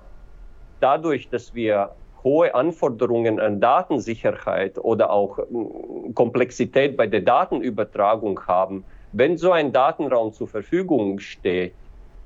dadurch, 0.81 1.29
dass 1.31 1.55
wir 1.55 1.91
hohe 2.23 2.55
Anforderungen 2.55 3.39
an 3.41 3.61
Datensicherheit 3.61 4.79
oder 4.79 5.11
auch 5.11 5.39
hm, 5.39 6.15
Komplexität 6.15 6.97
bei 6.97 7.07
der 7.07 7.21
Datenübertragung 7.21 8.41
haben, 8.47 8.85
wenn 9.13 9.37
so 9.37 9.53
ein 9.53 9.73
Datenraum 9.73 10.33
zur 10.33 10.49
Verfügung 10.49 11.19
steht, 11.19 11.75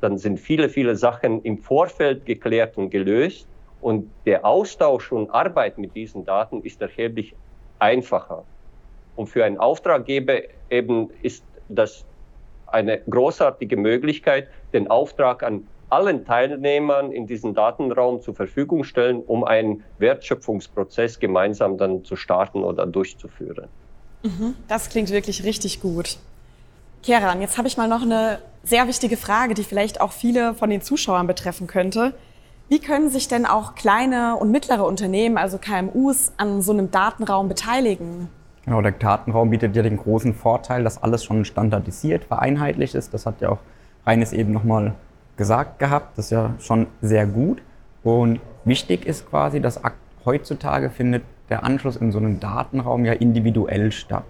dann 0.01 0.17
sind 0.17 0.39
viele, 0.39 0.69
viele 0.69 0.97
Sachen 0.97 1.43
im 1.43 1.59
Vorfeld 1.59 2.25
geklärt 2.25 2.79
und 2.79 2.91
gelöst 2.91 3.49
und 3.81 4.11
der 4.27 4.45
Austausch 4.45 5.13
und 5.13 5.31
Arbeit 5.31 5.79
mit 5.79 5.95
diesen 5.95 6.25
Daten 6.25 6.63
ist 6.63 6.81
erheblich 6.81 7.35
einfacher. 7.79 8.45
Und 9.17 9.29
für 9.29 9.45
einen 9.45 9.59
Auftraggeber 9.59 10.41
eben 10.71 11.11
ist 11.23 11.45
das 11.69 12.05
eine 12.67 12.99
großartige 12.99 13.77
Möglichkeit, 13.77 14.49
den 14.73 14.89
Auftrag 14.89 15.43
an 15.43 15.67
allen 15.91 16.25
Teilnehmern 16.25 17.13
in 17.13 17.27
diesem 17.27 17.55
Datenraum 17.55 18.21
zur 18.21 18.35
Verfügung 18.35 18.85
stellen, 18.85 19.23
um 19.27 19.45
einen 19.45 19.85
Wertschöpfungsprozess 19.99 21.19
gemeinsam 21.19 21.79
dann 21.79 22.05
zu 22.05 22.15
starten 22.15 22.63
oder 22.63 22.87
durchzuführen. 22.87 23.69
Mhm, 24.23 24.55
das 24.67 24.91
klingt 24.91 25.11
wirklich 25.11 25.45
richtig 25.45 25.81
gut. 25.81 26.19
Keran, 27.03 27.41
jetzt 27.41 27.57
habe 27.57 27.69
ich 27.69 27.77
mal 27.77 27.89
noch 27.89 28.03
eine 28.03 28.41
sehr 28.63 28.87
wichtige 28.87 29.17
Frage, 29.17 29.55
die 29.55 29.65
vielleicht 29.65 30.01
auch 30.01 30.13
viele 30.13 30.55
von 30.55 30.69
den 30.69 30.83
Zuschauern 30.83 31.27
betreffen 31.27 31.67
könnte. 31.67 32.13
Wie 32.71 32.81
können 32.81 33.09
sich 33.09 33.29
denn 33.29 33.47
auch 33.47 33.75
kleine 33.75 34.37
und 34.37 34.51
mittlere 34.51 34.85
Unternehmen, 34.85 35.39
also 35.39 35.57
KMUs, 35.57 36.33
an 36.37 36.61
so 36.61 36.73
einem 36.73 36.91
Datenraum 36.91 37.49
beteiligen? 37.49 38.29
Genau, 38.67 38.83
der 38.83 38.93
Datenraum 38.93 39.49
bietet 39.49 39.75
ja 39.75 39.83
den 39.83 39.97
großen 39.97 40.35
Vorteil, 40.35 40.85
dass 40.85 41.03
alles 41.03 41.25
schon 41.25 41.47
standardisiert, 41.47 42.25
vereinheitlicht 42.25 42.95
ist. 42.95 43.15
Das 43.15 43.25
hat 43.25 43.41
ja 43.41 43.49
auch 43.49 43.59
Reines 44.05 44.35
eben 44.35 44.53
nochmal 44.53 44.93
gesagt 45.39 45.79
gehabt. 45.79 46.19
Das 46.19 46.27
ist 46.27 46.31
ja 46.33 46.53
schon 46.59 46.89
sehr 47.01 47.25
gut. 47.27 47.63
Und 48.03 48.41
wichtig 48.67 49.07
ist 49.07 49.31
quasi, 49.31 49.63
dass 49.63 49.81
heutzutage 50.27 50.91
findet 50.91 51.23
der 51.49 51.65
Anschluss 51.65 51.97
in 51.97 52.13
so 52.13 52.19
einem 52.19 52.39
Datenraum 52.39 53.07
ja 53.07 53.15
individuell 53.15 53.93
statt. 53.93 54.27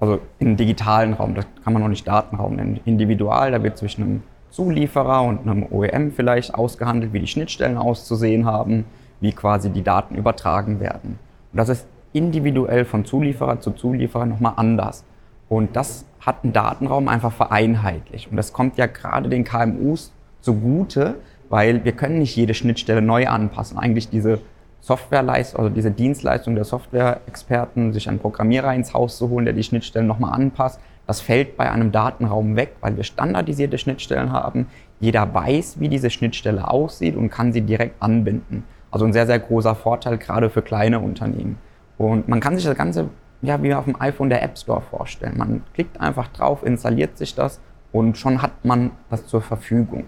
Also 0.00 0.18
im 0.40 0.56
digitalen 0.56 1.12
Raum, 1.12 1.36
das 1.36 1.46
kann 1.62 1.72
man 1.72 1.82
noch 1.82 1.88
nicht 1.88 2.08
Datenraum 2.08 2.56
nennen. 2.56 2.80
Individual, 2.84 3.52
da 3.52 3.62
wird 3.62 3.78
zwischen 3.78 4.02
einem 4.02 4.22
Zulieferer 4.54 5.22
und 5.24 5.40
einem 5.40 5.66
OEM 5.68 6.12
vielleicht 6.12 6.54
ausgehandelt, 6.54 7.12
wie 7.12 7.18
die 7.18 7.26
Schnittstellen 7.26 7.76
auszusehen 7.76 8.46
haben, 8.46 8.84
wie 9.20 9.32
quasi 9.32 9.68
die 9.70 9.82
Daten 9.82 10.14
übertragen 10.14 10.78
werden. 10.78 11.18
Und 11.52 11.56
das 11.56 11.68
ist 11.68 11.86
individuell 12.12 12.84
von 12.84 13.04
Zulieferer 13.04 13.58
zu 13.58 13.72
Zulieferer 13.72 14.26
nochmal 14.26 14.52
anders. 14.54 15.04
Und 15.48 15.74
das 15.74 16.04
hat 16.20 16.44
ein 16.44 16.52
Datenraum 16.52 17.08
einfach 17.08 17.32
vereinheitlicht. 17.32 18.30
Und 18.30 18.36
das 18.36 18.52
kommt 18.52 18.78
ja 18.78 18.86
gerade 18.86 19.28
den 19.28 19.42
KMUs 19.42 20.12
zugute, 20.40 21.16
weil 21.48 21.84
wir 21.84 21.92
können 21.92 22.20
nicht 22.20 22.36
jede 22.36 22.54
Schnittstelle 22.54 23.02
neu 23.02 23.26
anpassen. 23.26 23.76
Eigentlich 23.76 24.08
diese 24.08 24.38
Softwareleistung, 24.80 25.64
also 25.64 25.74
diese 25.74 25.90
Dienstleistung 25.90 26.54
der 26.54 26.64
Software-Experten, 26.64 27.92
sich 27.92 28.08
einen 28.08 28.20
Programmierer 28.20 28.72
ins 28.72 28.94
Haus 28.94 29.18
zu 29.18 29.30
holen, 29.30 29.46
der 29.46 29.54
die 29.54 29.64
Schnittstellen 29.64 30.06
nochmal 30.06 30.32
anpasst, 30.32 30.78
das 31.06 31.20
fällt 31.20 31.56
bei 31.56 31.70
einem 31.70 31.92
Datenraum 31.92 32.56
weg, 32.56 32.76
weil 32.80 32.96
wir 32.96 33.04
standardisierte 33.04 33.78
Schnittstellen 33.78 34.32
haben. 34.32 34.66
Jeder 35.00 35.32
weiß, 35.32 35.80
wie 35.80 35.88
diese 35.88 36.10
Schnittstelle 36.10 36.68
aussieht 36.68 37.16
und 37.16 37.30
kann 37.30 37.52
sie 37.52 37.60
direkt 37.60 38.02
anbinden. 38.02 38.64
Also 38.90 39.04
ein 39.04 39.12
sehr, 39.12 39.26
sehr 39.26 39.38
großer 39.38 39.74
Vorteil 39.74 40.18
gerade 40.18 40.48
für 40.48 40.62
kleine 40.62 41.00
Unternehmen. 41.00 41.58
Und 41.98 42.28
man 42.28 42.40
kann 42.40 42.56
sich 42.56 42.64
das 42.64 42.76
Ganze 42.76 43.10
ja 43.42 43.62
wie 43.62 43.74
auf 43.74 43.84
dem 43.84 44.00
iPhone 44.00 44.30
der 44.30 44.42
App 44.42 44.56
Store 44.56 44.80
vorstellen. 44.80 45.36
Man 45.36 45.62
klickt 45.74 46.00
einfach 46.00 46.28
drauf, 46.28 46.64
installiert 46.64 47.18
sich 47.18 47.34
das 47.34 47.60
und 47.92 48.16
schon 48.16 48.40
hat 48.40 48.64
man 48.64 48.92
das 49.10 49.26
zur 49.26 49.42
Verfügung. 49.42 50.04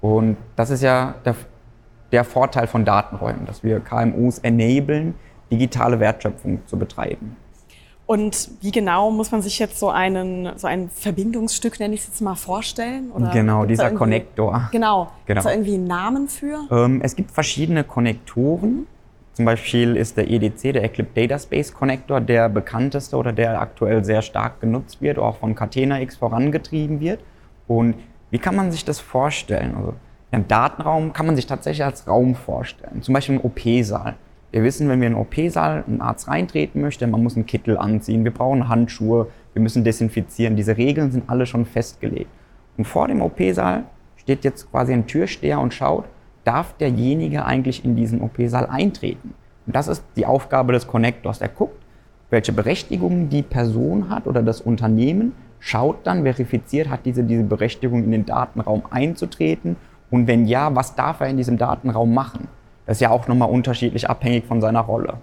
Und 0.00 0.36
das 0.56 0.70
ist 0.70 0.82
ja 0.82 1.14
der, 1.24 1.34
der 2.12 2.24
Vorteil 2.24 2.66
von 2.66 2.84
Datenräumen, 2.84 3.46
dass 3.46 3.62
wir 3.62 3.80
KMUs 3.80 4.38
enablen, 4.38 5.14
digitale 5.50 6.00
Wertschöpfung 6.00 6.60
zu 6.66 6.78
betreiben. 6.78 7.36
Und 8.10 8.50
wie 8.60 8.72
genau 8.72 9.12
muss 9.12 9.30
man 9.30 9.40
sich 9.40 9.60
jetzt 9.60 9.78
so, 9.78 9.88
einen, 9.88 10.58
so 10.58 10.66
ein 10.66 10.90
Verbindungsstück, 10.90 11.78
nenne 11.78 11.94
ich 11.94 12.00
es 12.00 12.08
jetzt 12.08 12.20
mal, 12.20 12.34
vorstellen? 12.34 13.12
Oder 13.12 13.30
genau, 13.30 13.64
dieser 13.66 13.92
Konnektor. 13.92 14.68
Genau. 14.72 15.12
genau. 15.26 15.38
Ist 15.38 15.44
da 15.44 15.52
irgendwie 15.52 15.74
einen 15.74 15.86
Namen 15.86 16.26
für? 16.26 16.58
Ähm, 16.72 17.00
es 17.04 17.14
gibt 17.14 17.30
verschiedene 17.30 17.84
Konnektoren. 17.84 18.88
Zum 19.34 19.44
Beispiel 19.44 19.94
ist 19.94 20.16
der 20.16 20.28
EDC, 20.28 20.72
der 20.72 20.82
Eclipse 20.82 21.12
Data 21.14 21.38
Space 21.38 21.72
Connector, 21.72 22.20
der 22.20 22.48
bekannteste 22.48 23.16
oder 23.16 23.32
der 23.32 23.60
aktuell 23.60 24.04
sehr 24.04 24.22
stark 24.22 24.60
genutzt 24.60 25.00
wird, 25.00 25.20
auch 25.20 25.36
von 25.36 25.54
Catena 25.54 26.00
X 26.00 26.16
vorangetrieben 26.16 26.98
wird. 26.98 27.20
Und 27.68 27.94
wie 28.32 28.40
kann 28.40 28.56
man 28.56 28.72
sich 28.72 28.84
das 28.84 28.98
vorstellen? 28.98 29.76
Also, 29.76 29.94
ein 30.32 30.48
Datenraum 30.48 31.12
kann 31.12 31.26
man 31.26 31.36
sich 31.36 31.46
tatsächlich 31.46 31.84
als 31.84 32.08
Raum 32.08 32.34
vorstellen. 32.34 33.02
Zum 33.02 33.14
Beispiel 33.14 33.36
ein 33.36 33.40
OP-Saal. 33.40 34.16
Wir 34.52 34.64
wissen, 34.64 34.88
wenn 34.88 35.00
wir 35.00 35.06
in 35.06 35.14
den 35.14 35.20
OP-Saal 35.20 35.84
ein 35.86 36.00
Arzt 36.00 36.26
reintreten 36.26 36.80
möchte, 36.80 37.06
man 37.06 37.22
muss 37.22 37.36
einen 37.36 37.46
Kittel 37.46 37.78
anziehen, 37.78 38.24
wir 38.24 38.32
brauchen 38.32 38.68
Handschuhe, 38.68 39.28
wir 39.52 39.62
müssen 39.62 39.84
desinfizieren. 39.84 40.56
Diese 40.56 40.76
Regeln 40.76 41.12
sind 41.12 41.30
alle 41.30 41.46
schon 41.46 41.66
festgelegt. 41.66 42.30
Und 42.76 42.84
vor 42.84 43.06
dem 43.06 43.22
OP-Saal 43.22 43.84
steht 44.16 44.44
jetzt 44.44 44.70
quasi 44.70 44.92
ein 44.92 45.06
Türsteher 45.06 45.60
und 45.60 45.72
schaut, 45.72 46.06
darf 46.44 46.72
derjenige 46.74 47.44
eigentlich 47.44 47.84
in 47.84 47.94
diesen 47.94 48.20
OP-Saal 48.22 48.66
eintreten? 48.66 49.34
Und 49.66 49.76
das 49.76 49.86
ist 49.86 50.04
die 50.16 50.26
Aufgabe 50.26 50.72
des 50.72 50.88
Connectors. 50.88 51.40
Er 51.40 51.48
guckt, 51.48 51.80
welche 52.30 52.52
Berechtigung 52.52 53.28
die 53.28 53.42
Person 53.42 54.08
hat 54.08 54.26
oder 54.26 54.42
das 54.42 54.60
Unternehmen, 54.60 55.32
schaut 55.60 56.06
dann, 56.06 56.22
verifiziert, 56.22 56.88
hat 56.88 57.04
diese, 57.04 57.22
diese 57.22 57.44
Berechtigung 57.44 58.02
in 58.02 58.10
den 58.10 58.26
Datenraum 58.26 58.82
einzutreten 58.90 59.76
und 60.10 60.26
wenn 60.26 60.46
ja, 60.46 60.74
was 60.74 60.94
darf 60.94 61.20
er 61.20 61.28
in 61.28 61.36
diesem 61.36 61.58
Datenraum 61.58 62.12
machen? 62.12 62.48
Das 62.90 62.96
ist 62.96 63.02
ja 63.02 63.10
auch 63.10 63.28
nochmal 63.28 63.48
unterschiedlich 63.48 64.10
abhängig 64.10 64.46
von 64.46 64.60
seiner 64.60 64.80
Rolle. 64.80 65.18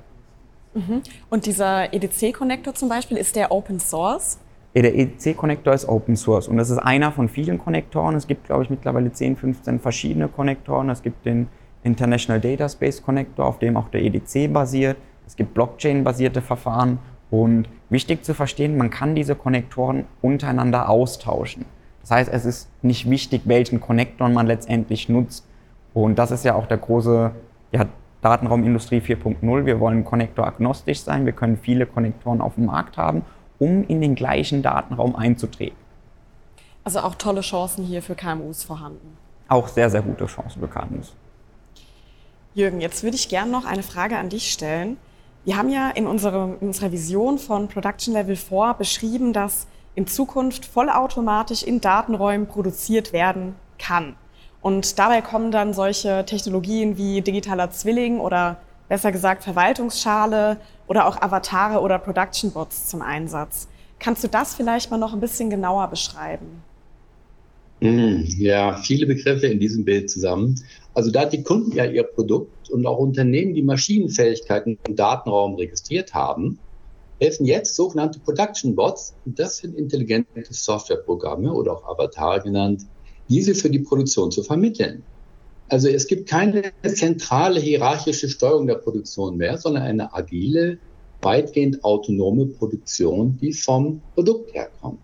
Mhm. 0.73 1.01
Und 1.29 1.45
dieser 1.45 1.93
EDC-Connector 1.93 2.73
zum 2.73 2.87
Beispiel, 2.87 3.17
ist 3.17 3.35
der 3.35 3.51
Open 3.51 3.81
Source? 3.81 4.39
Der 4.73 4.95
EDC-Connector 4.95 5.73
ist 5.73 5.85
Open 5.89 6.15
Source 6.15 6.47
und 6.47 6.55
das 6.55 6.69
ist 6.69 6.77
einer 6.77 7.11
von 7.11 7.27
vielen 7.27 7.57
Konnektoren. 7.57 8.15
Es 8.15 8.25
gibt, 8.25 8.45
glaube 8.45 8.63
ich, 8.63 8.69
mittlerweile 8.69 9.11
10, 9.11 9.35
15 9.35 9.79
verschiedene 9.81 10.29
Konnektoren. 10.29 10.89
Es 10.89 11.01
gibt 11.03 11.25
den 11.25 11.49
International 11.83 12.39
Data 12.39 12.69
Space 12.69 13.03
Connector, 13.03 13.45
auf 13.45 13.59
dem 13.59 13.75
auch 13.75 13.89
der 13.89 14.01
EDC 14.01 14.53
basiert. 14.53 14.95
Es 15.25 15.35
gibt 15.35 15.53
Blockchain-basierte 15.53 16.41
Verfahren 16.41 16.99
und 17.31 17.67
wichtig 17.89 18.23
zu 18.23 18.33
verstehen, 18.33 18.77
man 18.77 18.91
kann 18.91 19.13
diese 19.13 19.35
Konnektoren 19.35 20.05
untereinander 20.21 20.87
austauschen. 20.87 21.65
Das 21.99 22.11
heißt, 22.11 22.31
es 22.31 22.45
ist 22.45 22.69
nicht 22.81 23.09
wichtig, 23.09 23.41
welchen 23.43 23.81
Konnektor 23.81 24.29
man 24.29 24.47
letztendlich 24.47 25.09
nutzt. 25.09 25.45
Und 25.93 26.17
das 26.17 26.31
ist 26.31 26.45
ja 26.45 26.55
auch 26.55 26.67
der 26.67 26.77
große 26.77 27.31
ja, 27.71 27.85
Datenraumindustrie 28.21 28.99
4.0. 28.99 29.65
Wir 29.65 29.79
wollen 29.79 30.03
konnektoragnostisch 30.03 31.01
sein. 31.01 31.25
Wir 31.25 31.33
können 31.33 31.57
viele 31.57 31.85
Konnektoren 31.85 32.41
auf 32.41 32.55
dem 32.55 32.65
Markt 32.65 32.97
haben, 32.97 33.23
um 33.59 33.83
in 33.87 34.01
den 34.01 34.15
gleichen 34.15 34.61
Datenraum 34.61 35.15
einzutreten. 35.15 35.77
Also 36.83 36.99
auch 36.99 37.15
tolle 37.15 37.41
Chancen 37.41 37.85
hier 37.85 38.01
für 38.01 38.15
KMUs 38.15 38.63
vorhanden. 38.63 39.17
Auch 39.49 39.67
sehr, 39.67 39.89
sehr 39.89 40.01
gute 40.01 40.25
Chancen 40.25 40.61
für 40.61 40.67
KMUs. 40.67 41.13
Jürgen, 42.53 42.81
jetzt 42.81 43.03
würde 43.03 43.15
ich 43.15 43.29
gerne 43.29 43.51
noch 43.51 43.65
eine 43.65 43.83
Frage 43.83 44.17
an 44.17 44.29
dich 44.29 44.51
stellen. 44.51 44.97
Wir 45.45 45.57
haben 45.57 45.69
ja 45.69 45.89
in, 45.89 46.07
unserem, 46.07 46.57
in 46.59 46.67
unserer 46.67 46.91
Vision 46.91 47.37
von 47.37 47.67
Production 47.67 48.13
Level 48.13 48.35
4 48.35 48.75
beschrieben, 48.77 49.31
dass 49.31 49.67
in 49.95 50.07
Zukunft 50.07 50.65
vollautomatisch 50.65 51.63
in 51.63 51.81
Datenräumen 51.81 52.47
produziert 52.47 53.13
werden 53.13 53.55
kann. 53.79 54.15
Und 54.61 54.97
dabei 54.99 55.21
kommen 55.21 55.51
dann 55.51 55.73
solche 55.73 56.25
Technologien 56.25 56.97
wie 56.97 57.21
digitaler 57.21 57.71
Zwilling 57.71 58.19
oder 58.19 58.57
besser 58.89 59.11
gesagt 59.11 59.43
Verwaltungsschale 59.43 60.57
oder 60.87 61.07
auch 61.07 61.21
Avatare 61.21 61.81
oder 61.81 61.99
Production 61.99 62.51
Bots 62.51 62.87
zum 62.87 63.01
Einsatz. 63.01 63.67
Kannst 63.99 64.23
du 64.23 64.27
das 64.27 64.55
vielleicht 64.55 64.91
mal 64.91 64.97
noch 64.97 65.13
ein 65.13 65.19
bisschen 65.19 65.49
genauer 65.49 65.87
beschreiben? 65.87 66.63
Hm, 67.81 68.25
ja, 68.37 68.77
viele 68.77 69.05
Begriffe 69.05 69.47
in 69.47 69.59
diesem 69.59 69.85
Bild 69.85 70.09
zusammen. 70.09 70.55
Also 70.93 71.11
da 71.11 71.25
die 71.25 71.43
Kunden 71.43 71.71
ja 71.73 71.85
ihr 71.85 72.03
Produkt 72.03 72.69
und 72.69 72.85
auch 72.87 72.97
Unternehmen 72.97 73.53
die 73.53 73.61
Maschinenfähigkeiten 73.61 74.79
im 74.87 74.95
Datenraum 74.95 75.55
registriert 75.55 76.13
haben, 76.13 76.57
helfen 77.19 77.45
jetzt 77.45 77.75
sogenannte 77.75 78.19
Production 78.19 78.75
Bots, 78.75 79.15
das 79.25 79.57
sind 79.57 79.75
intelligente 79.75 80.43
Softwareprogramme 80.49 81.53
oder 81.53 81.73
auch 81.73 81.87
Avatare 81.87 82.41
genannt, 82.41 82.85
diese 83.29 83.55
für 83.55 83.69
die 83.69 83.79
Produktion 83.79 84.31
zu 84.31 84.43
vermitteln. 84.43 85.03
Also 85.69 85.89
es 85.89 86.07
gibt 86.07 86.29
keine 86.29 86.71
zentrale 86.83 87.59
hierarchische 87.59 88.29
Steuerung 88.29 88.67
der 88.67 88.75
Produktion 88.75 89.37
mehr, 89.37 89.57
sondern 89.57 89.83
eine 89.83 90.13
agile, 90.13 90.79
weitgehend 91.21 91.83
autonome 91.83 92.45
Produktion, 92.45 93.37
die 93.37 93.53
vom 93.53 94.01
Produkt 94.13 94.53
herkommt. 94.53 95.01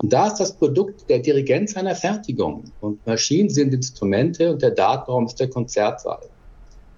Und 0.00 0.12
da 0.12 0.28
ist 0.28 0.36
das 0.36 0.56
Produkt 0.56 1.10
der 1.10 1.18
Dirigent 1.18 1.70
seiner 1.70 1.96
Fertigung. 1.96 2.70
Und 2.78 3.04
Maschinen 3.06 3.50
sind 3.50 3.74
Instrumente 3.74 4.52
und 4.52 4.62
der 4.62 4.70
Datenraum 4.70 5.26
ist 5.26 5.40
der 5.40 5.50
Konzertsaal. 5.50 6.30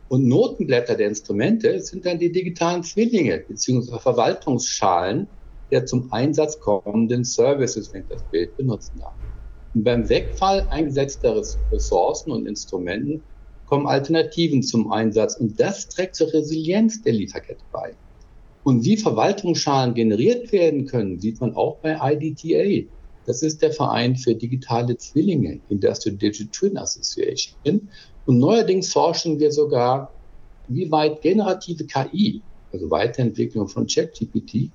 Und 0.09 0.27
Notenblätter 0.27 0.97
der 0.97 1.09
Instrumente 1.09 1.81
sind 1.81 2.05
dann 2.05 2.19
die 2.19 2.33
digitalen 2.33 2.83
Zwillinge 2.83 3.39
beziehungsweise 3.47 4.01
Verwaltungsschalen 4.01 5.29
der 5.71 5.87
zum 5.87 6.13
Einsatz 6.13 6.59
kommenden 6.59 7.25
Services, 7.25 7.93
wenn 7.93 8.03
ich 8.03 8.09
das 8.09 8.25
Bild 8.25 8.57
benutzen 8.57 8.99
darf. 8.99 9.15
Und 9.75 9.85
beim 9.85 10.09
Wegfall 10.09 10.67
eingesetzter 10.69 11.43
Ressourcen 11.71 12.33
und 12.33 12.47
Instrumenten 12.47 13.25
kommen 13.67 13.87
Alternativen 13.87 14.63
zum 14.63 14.91
Einsatz 14.91 15.37
und 15.37 15.61
das 15.61 15.89
trägt 15.89 16.17
zur 16.17 16.33
Resilienz 16.33 17.03
der 17.03 17.13
Lieferkette 17.13 17.65
bei. 17.71 17.97
Und 18.65 18.85
wie 18.85 18.97
Verwaltungsschalen 18.97 19.95
generiert 19.95 20.53
werden 20.53 20.87
können, 20.87 21.21
sieht 21.21 21.41
man 21.41 21.55
auch 21.55 21.81
bei 21.81 21.99
IDTA. 22.03 22.89
Das 23.25 23.43
ist 23.43 23.63
der 23.63 23.73
Verein 23.73 24.17
für 24.17 24.35
digitale 24.35 24.97
Zwillinge, 24.97 25.61
Industrial 25.69 26.17
Digital 26.17 26.51
Twin 26.51 26.77
Association. 26.77 27.57
Und 28.25 28.39
neuerdings 28.39 28.93
forschen 28.93 29.39
wir 29.39 29.53
sogar, 29.53 30.13
wie 30.67 30.91
weit 30.91 31.23
generative 31.23 31.87
KI, 31.87 32.43
also 32.73 32.91
Weiterentwicklung 32.91 33.69
von 33.69 33.87
ChatGPT, 33.87 34.73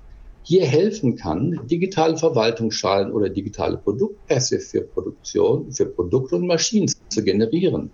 hier 0.48 0.64
helfen 0.64 1.16
kann, 1.16 1.60
digitale 1.66 2.16
Verwaltungsschalen 2.16 3.10
oder 3.10 3.28
digitale 3.28 3.78
Produktpässe 3.78 4.60
für 4.60 4.82
Produktion, 4.82 5.72
für 5.72 5.86
Produkte 5.86 6.36
und 6.36 6.46
Maschinen 6.46 6.88
zu 7.08 7.24
generieren. 7.24 7.90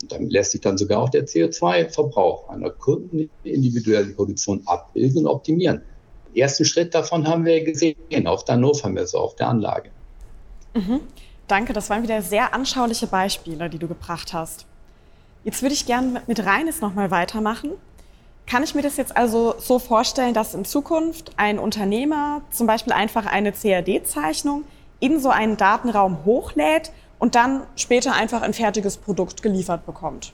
Und 0.00 0.12
damit 0.12 0.30
lässt 0.30 0.52
sich 0.52 0.60
dann 0.60 0.78
sogar 0.78 1.00
auch 1.00 1.08
der 1.08 1.26
CO2-Verbrauch 1.26 2.50
einer 2.50 2.70
kundenindividuellen 2.70 4.14
Produktion 4.14 4.62
abbilden 4.66 5.26
und 5.26 5.26
optimieren. 5.26 5.82
Den 6.28 6.42
ersten 6.42 6.64
Schritt 6.64 6.94
davon 6.94 7.26
haben 7.26 7.44
wir 7.44 7.64
gesehen 7.64 8.28
auf 8.28 8.44
der 8.44 8.54
Hannover 8.54 8.90
Messe, 8.90 9.18
auf 9.18 9.34
der 9.34 9.48
Anlage. 9.48 9.90
Mhm. 10.74 11.00
Danke, 11.48 11.72
das 11.72 11.90
waren 11.90 12.04
wieder 12.04 12.22
sehr 12.22 12.54
anschauliche 12.54 13.08
Beispiele, 13.08 13.68
die 13.68 13.78
du 13.78 13.88
gebracht 13.88 14.32
hast. 14.32 14.66
Jetzt 15.42 15.62
würde 15.62 15.74
ich 15.74 15.84
gerne 15.84 16.22
mit 16.28 16.46
Reines 16.46 16.80
nochmal 16.80 17.10
weitermachen. 17.10 17.72
Kann 18.48 18.62
ich 18.62 18.74
mir 18.74 18.80
das 18.80 18.96
jetzt 18.96 19.14
also 19.14 19.56
so 19.58 19.78
vorstellen, 19.78 20.32
dass 20.32 20.54
in 20.54 20.64
Zukunft 20.64 21.32
ein 21.36 21.58
Unternehmer 21.58 22.40
zum 22.50 22.66
Beispiel 22.66 22.94
einfach 22.94 23.26
eine 23.26 23.52
CAD-Zeichnung 23.52 24.64
in 25.00 25.20
so 25.20 25.28
einen 25.28 25.58
Datenraum 25.58 26.24
hochlädt 26.24 26.90
und 27.18 27.34
dann 27.34 27.64
später 27.76 28.14
einfach 28.14 28.40
ein 28.40 28.54
fertiges 28.54 28.96
Produkt 28.96 29.42
geliefert 29.42 29.84
bekommt? 29.84 30.32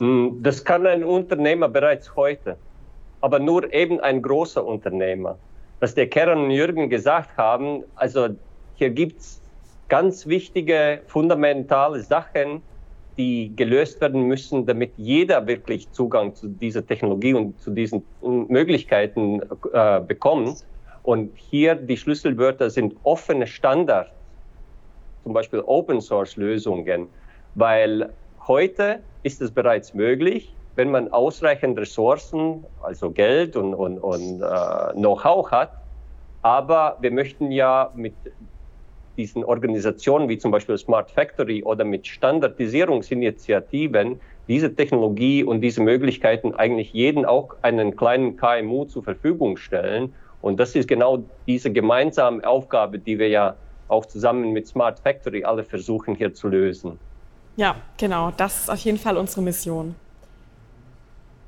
Hm, 0.00 0.38
das 0.40 0.64
kann 0.64 0.86
ein 0.86 1.02
Unternehmer 1.02 1.68
bereits 1.68 2.14
heute, 2.14 2.56
aber 3.20 3.40
nur 3.40 3.72
eben 3.72 3.98
ein 3.98 4.22
großer 4.22 4.64
Unternehmer. 4.64 5.36
Was 5.80 5.96
der 5.96 6.08
Karen 6.08 6.44
und 6.44 6.50
Jürgen 6.52 6.88
gesagt 6.88 7.36
haben, 7.36 7.82
also 7.96 8.28
hier 8.76 8.90
gibt 8.90 9.20
es 9.20 9.40
ganz 9.88 10.28
wichtige, 10.28 11.02
fundamentale 11.08 12.00
Sachen, 12.02 12.62
die 13.20 13.52
gelöst 13.54 14.00
werden 14.00 14.22
müssen, 14.22 14.64
damit 14.64 14.92
jeder 14.96 15.46
wirklich 15.46 15.90
Zugang 15.92 16.34
zu 16.34 16.48
dieser 16.48 16.86
Technologie 16.86 17.34
und 17.34 17.60
zu 17.60 17.70
diesen 17.70 18.02
Möglichkeiten 18.22 19.42
äh, 19.74 20.00
bekommt. 20.00 20.64
Und 21.02 21.30
hier 21.36 21.74
die 21.74 21.98
Schlüsselwörter 21.98 22.70
sind 22.70 22.94
offene 23.02 23.46
Standards, 23.46 24.10
zum 25.24 25.34
Beispiel 25.34 25.60
Open 25.66 26.00
Source 26.00 26.36
Lösungen, 26.36 27.08
weil 27.54 28.10
heute 28.48 29.00
ist 29.22 29.42
es 29.42 29.50
bereits 29.50 29.92
möglich, 29.92 30.54
wenn 30.76 30.90
man 30.90 31.12
ausreichend 31.12 31.78
Ressourcen, 31.78 32.64
also 32.82 33.10
Geld 33.10 33.54
und, 33.54 33.74
und, 33.74 33.98
und 33.98 34.40
äh, 34.40 34.92
Know-how 34.94 35.50
hat, 35.50 35.72
aber 36.42 36.96
wir 37.00 37.10
möchten 37.10 37.50
ja 37.52 37.90
mit 37.94 38.14
diesen 39.16 39.44
Organisationen 39.44 40.28
wie 40.28 40.38
zum 40.38 40.50
Beispiel 40.50 40.76
Smart 40.78 41.10
Factory 41.10 41.62
oder 41.62 41.84
mit 41.84 42.06
Standardisierungsinitiativen 42.06 44.20
diese 44.48 44.74
Technologie 44.74 45.44
und 45.44 45.60
diese 45.60 45.80
Möglichkeiten 45.80 46.54
eigentlich 46.54 46.92
jeden 46.92 47.24
auch 47.24 47.54
einen 47.62 47.96
kleinen 47.96 48.36
KMU 48.36 48.84
zur 48.84 49.04
Verfügung 49.04 49.56
stellen. 49.56 50.12
Und 50.42 50.58
das 50.58 50.74
ist 50.74 50.88
genau 50.88 51.22
diese 51.46 51.70
gemeinsame 51.70 52.44
Aufgabe, 52.46 52.98
die 52.98 53.18
wir 53.18 53.28
ja 53.28 53.56
auch 53.88 54.06
zusammen 54.06 54.52
mit 54.52 54.66
Smart 54.66 55.00
Factory 55.00 55.44
alle 55.44 55.64
versuchen 55.64 56.14
hier 56.14 56.34
zu 56.34 56.48
lösen. 56.48 56.98
Ja, 57.56 57.76
genau, 57.98 58.32
das 58.36 58.62
ist 58.62 58.70
auf 58.70 58.80
jeden 58.80 58.98
Fall 58.98 59.16
unsere 59.16 59.42
Mission. 59.42 59.94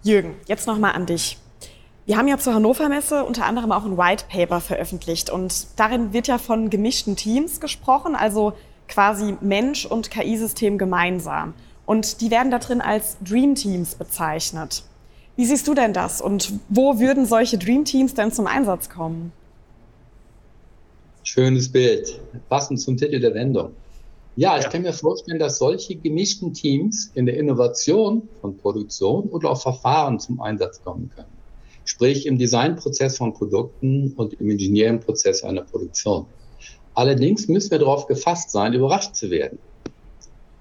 Jürgen, 0.02 0.34
jetzt 0.46 0.66
nochmal 0.66 0.92
an 0.92 1.06
dich. 1.06 1.38
Wir 2.04 2.16
haben 2.16 2.26
ja 2.26 2.36
zur 2.36 2.54
Hannover 2.54 2.88
Messe 2.88 3.24
unter 3.24 3.46
anderem 3.46 3.70
auch 3.70 3.84
ein 3.84 3.96
White 3.96 4.24
Paper 4.28 4.60
veröffentlicht 4.60 5.30
und 5.30 5.68
darin 5.76 6.12
wird 6.12 6.26
ja 6.26 6.38
von 6.38 6.68
gemischten 6.68 7.14
Teams 7.14 7.60
gesprochen, 7.60 8.16
also 8.16 8.54
quasi 8.88 9.36
Mensch 9.40 9.86
und 9.86 10.10
KI-System 10.10 10.78
gemeinsam. 10.78 11.54
Und 11.86 12.20
die 12.20 12.32
werden 12.32 12.50
da 12.50 12.58
drin 12.58 12.80
als 12.80 13.18
Dream 13.20 13.54
Teams 13.54 13.94
bezeichnet. 13.94 14.82
Wie 15.36 15.46
siehst 15.46 15.68
du 15.68 15.74
denn 15.74 15.92
das 15.92 16.20
und 16.20 16.52
wo 16.68 16.98
würden 16.98 17.24
solche 17.24 17.56
Dream 17.56 17.84
Teams 17.84 18.14
denn 18.14 18.32
zum 18.32 18.48
Einsatz 18.48 18.88
kommen? 18.88 19.30
Schönes 21.22 21.70
Bild, 21.70 22.20
passend 22.48 22.80
zum 22.80 22.96
Titel 22.96 23.20
der 23.20 23.32
Wendung. 23.34 23.70
Ja, 24.34 24.56
ich 24.56 24.64
ja. 24.64 24.70
kann 24.70 24.82
mir 24.82 24.92
vorstellen, 24.92 25.38
dass 25.38 25.58
solche 25.58 25.94
gemischten 25.94 26.52
Teams 26.52 27.12
in 27.14 27.26
der 27.26 27.36
Innovation 27.36 28.28
von 28.40 28.56
Produktion 28.56 29.28
oder 29.28 29.50
auch 29.50 29.62
Verfahren 29.62 30.18
zum 30.18 30.40
Einsatz 30.40 30.82
kommen 30.82 31.08
können 31.14 31.41
sprich 31.84 32.26
im 32.26 32.38
Designprozess 32.38 33.16
von 33.16 33.32
Produkten 33.32 34.12
und 34.16 34.34
im 34.34 34.50
Engineering-Prozess 34.50 35.42
einer 35.42 35.62
Produktion. 35.62 36.26
Allerdings 36.94 37.48
müssen 37.48 37.70
wir 37.70 37.78
darauf 37.78 38.06
gefasst 38.06 38.50
sein, 38.50 38.74
überrascht 38.74 39.14
zu 39.14 39.30
werden. 39.30 39.58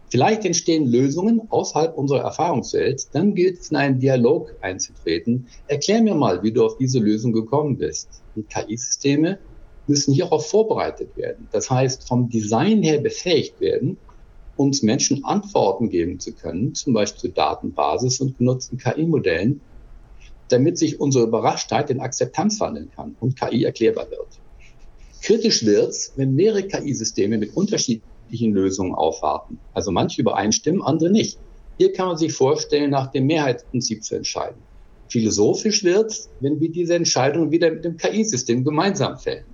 Vielleicht 0.09 0.43
entstehen 0.43 0.87
Lösungen 0.87 1.41
außerhalb 1.49 1.97
unserer 1.97 2.19
Erfahrungswelt, 2.19 3.07
dann 3.13 3.33
gilt 3.33 3.59
es 3.59 3.71
in 3.71 3.77
einen 3.77 3.99
Dialog 3.99 4.53
einzutreten. 4.59 5.47
Erklär 5.67 6.01
mir 6.01 6.15
mal, 6.15 6.43
wie 6.43 6.51
du 6.51 6.65
auf 6.65 6.77
diese 6.77 6.99
Lösung 6.99 7.31
gekommen 7.31 7.77
bist. 7.77 8.21
KI-Systeme 8.35 9.39
müssen 9.87 10.13
hierauf 10.13 10.47
vorbereitet 10.47 11.15
werden. 11.15 11.47
Das 11.51 11.69
heißt, 11.69 12.07
vom 12.07 12.29
Design 12.29 12.83
her 12.83 12.99
befähigt 12.99 13.61
werden, 13.61 13.97
uns 14.57 14.83
Menschen 14.83 15.23
Antworten 15.23 15.89
geben 15.89 16.19
zu 16.19 16.33
können, 16.33 16.75
zum 16.75 16.93
Beispiel 16.93 17.29
zu 17.29 17.29
Datenbasis 17.29 18.19
und 18.19 18.37
genutzten 18.37 18.77
KI-Modellen, 18.77 19.61
damit 20.51 20.77
sich 20.77 20.99
unsere 20.99 21.25
Überraschtheit 21.25 21.89
in 21.89 21.99
Akzeptanz 21.99 22.59
wandeln 22.59 22.91
kann 22.95 23.15
und 23.19 23.39
KI 23.39 23.63
erklärbar 23.63 24.09
wird. 24.09 24.27
Kritisch 25.21 25.65
wird's, 25.65 26.13
wenn 26.15 26.33
mehrere 26.33 26.63
KI-Systeme 26.63 27.37
mit 27.37 27.55
unterschiedlichen 27.55 28.53
Lösungen 28.53 28.95
aufwarten. 28.95 29.59
Also 29.73 29.91
manche 29.91 30.21
übereinstimmen, 30.21 30.81
andere 30.81 31.11
nicht. 31.11 31.37
Hier 31.77 31.93
kann 31.93 32.07
man 32.07 32.17
sich 32.17 32.33
vorstellen, 32.33 32.89
nach 32.89 33.11
dem 33.11 33.27
Mehrheitsprinzip 33.27 34.03
zu 34.03 34.15
entscheiden. 34.15 34.61
Philosophisch 35.09 35.83
wird's, 35.83 36.29
wenn 36.39 36.59
wir 36.59 36.71
diese 36.71 36.95
Entscheidung 36.95 37.51
wieder 37.51 37.69
mit 37.69 37.83
dem 37.83 37.97
KI-System 37.97 38.63
gemeinsam 38.63 39.17
fällen. 39.17 39.45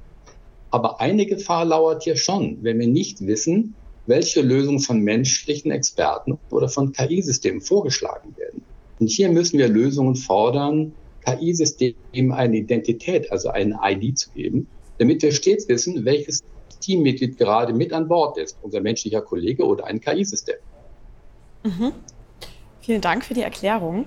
Aber 0.70 1.02
eine 1.02 1.26
Gefahr 1.26 1.66
lauert 1.66 2.04
hier 2.04 2.16
schon, 2.16 2.60
wenn 2.62 2.80
wir 2.80 2.88
nicht 2.88 3.26
wissen, 3.26 3.76
welche 4.06 4.42
Lösungen 4.42 4.80
von 4.80 5.00
menschlichen 5.02 5.72
Experten 5.72 6.38
oder 6.50 6.70
von 6.70 6.92
KI-Systemen 6.92 7.62
vorgeschlagen 7.62 8.36
werden. 8.38 8.67
Und 9.00 9.08
hier 9.08 9.30
müssen 9.30 9.58
wir 9.58 9.68
Lösungen 9.68 10.16
fordern, 10.16 10.94
KI-Systemen 11.26 12.32
eine 12.32 12.58
Identität, 12.58 13.32
also 13.32 13.50
eine 13.50 13.78
ID 13.84 14.18
zu 14.18 14.32
geben, 14.32 14.68
damit 14.98 15.22
wir 15.22 15.32
stets 15.32 15.68
wissen, 15.68 16.06
welches 16.06 16.44
Teammitglied 16.80 17.38
gerade 17.38 17.74
mit 17.74 17.94
an 17.94 18.08
Bord 18.08 18.38
ist, 18.38 18.58
unser 18.62 18.82
menschlicher 18.82 19.22
Kollege 19.22 19.66
oder 19.66 19.86
ein 19.86 20.00
KI-System. 20.00 20.56
Mhm. 21.64 21.92
Vielen 22.82 23.02
Dank 23.02 23.26
für 23.26 23.34
die 23.34 23.42
Erklärung. 23.42 24.06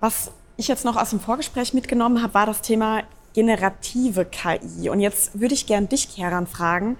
Was 0.00 0.32
ich 0.56 0.68
jetzt 0.68 0.84
noch 0.84 0.96
aus 0.96 1.10
dem 1.10 1.20
Vorgespräch 1.20 1.74
mitgenommen 1.74 2.22
habe, 2.22 2.34
war 2.34 2.46
das 2.46 2.62
Thema 2.62 3.02
generative 3.34 4.24
KI. 4.24 4.90
Und 4.90 5.00
jetzt 5.00 5.40
würde 5.40 5.54
ich 5.54 5.66
gern 5.66 5.88
dich, 5.88 6.14
Keran, 6.14 6.46
fragen, 6.46 6.96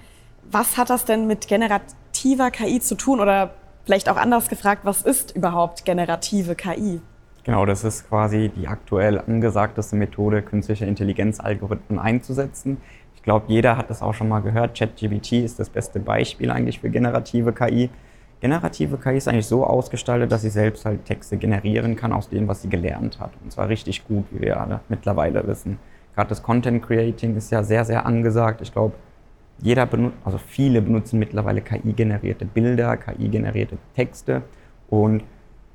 was 0.51 0.77
hat 0.77 0.91
das 0.91 1.05
denn 1.05 1.27
mit 1.27 1.47
generativer 1.47 2.51
KI 2.51 2.81
zu 2.81 2.95
tun? 2.95 3.21
Oder 3.21 3.55
vielleicht 3.85 4.09
auch 4.09 4.17
anders 4.17 4.49
gefragt, 4.49 4.83
was 4.85 5.03
ist 5.03 5.35
überhaupt 5.37 5.85
generative 5.85 6.55
KI? 6.55 7.01
Genau, 7.45 7.67
das 7.67 7.83
ist 7.83 8.09
quasi 8.09 8.51
die 8.55 8.69
aktuell 8.69 9.19
angesagteste 9.19 9.97
Methode, 9.97 10.43
künstliche 10.43 10.87
Intelligenzalgorithmen 10.87 11.99
einzusetzen. 11.99 12.77
Ich 13.17 13.23
glaube, 13.25 13.47
jeder 13.49 13.77
hat 13.77 13.91
das 13.91 14.01
auch 14.01 14.15
schon 14.15 14.29
mal 14.29 14.41
gehört. 14.41 14.79
ChatGPT 14.79 15.33
ist 15.45 15.59
das 15.59 15.69
beste 15.69 15.99
Beispiel 15.99 16.51
eigentlich 16.51 16.81
für 16.81 16.91
generative 16.91 17.53
KI. 17.53 17.91
Generative 18.41 18.97
KI 18.97 19.17
ist 19.17 19.29
eigentlich 19.29 19.47
so 19.47 19.65
ausgestaltet, 19.65 20.31
dass 20.31 20.43
sie 20.43 20.51
selbst 20.51 20.85
halt 20.85 21.05
Texte 21.05 21.37
generieren 21.37 21.95
kann 21.95 22.13
aus 22.13 22.29
dem, 22.29 22.49
was 22.49 22.63
sie 22.63 22.69
gelernt 22.69 23.21
hat. 23.21 23.31
Und 23.43 23.53
zwar 23.53 23.69
richtig 23.69 24.05
gut, 24.05 24.25
wie 24.31 24.41
wir 24.41 24.61
alle 24.61 24.81
mittlerweile 24.89 25.47
wissen. 25.47 25.79
Gerade 26.15 26.29
das 26.29 26.43
Content 26.43 26.85
Creating 26.85 27.37
ist 27.37 27.51
ja 27.51 27.63
sehr, 27.63 27.85
sehr 27.85 28.05
angesagt. 28.07 28.61
Ich 28.61 28.73
glaube, 28.73 28.95
jeder 29.59 29.87
benutzt, 29.87 30.17
also 30.25 30.39
viele 30.39 30.83
benutzen 30.83 31.19
mittlerweile 31.19 31.61
KI-generierte 31.61 32.45
Bilder, 32.45 32.97
KI-generierte 32.97 33.79
Texte 33.95 34.43
und 34.89 35.23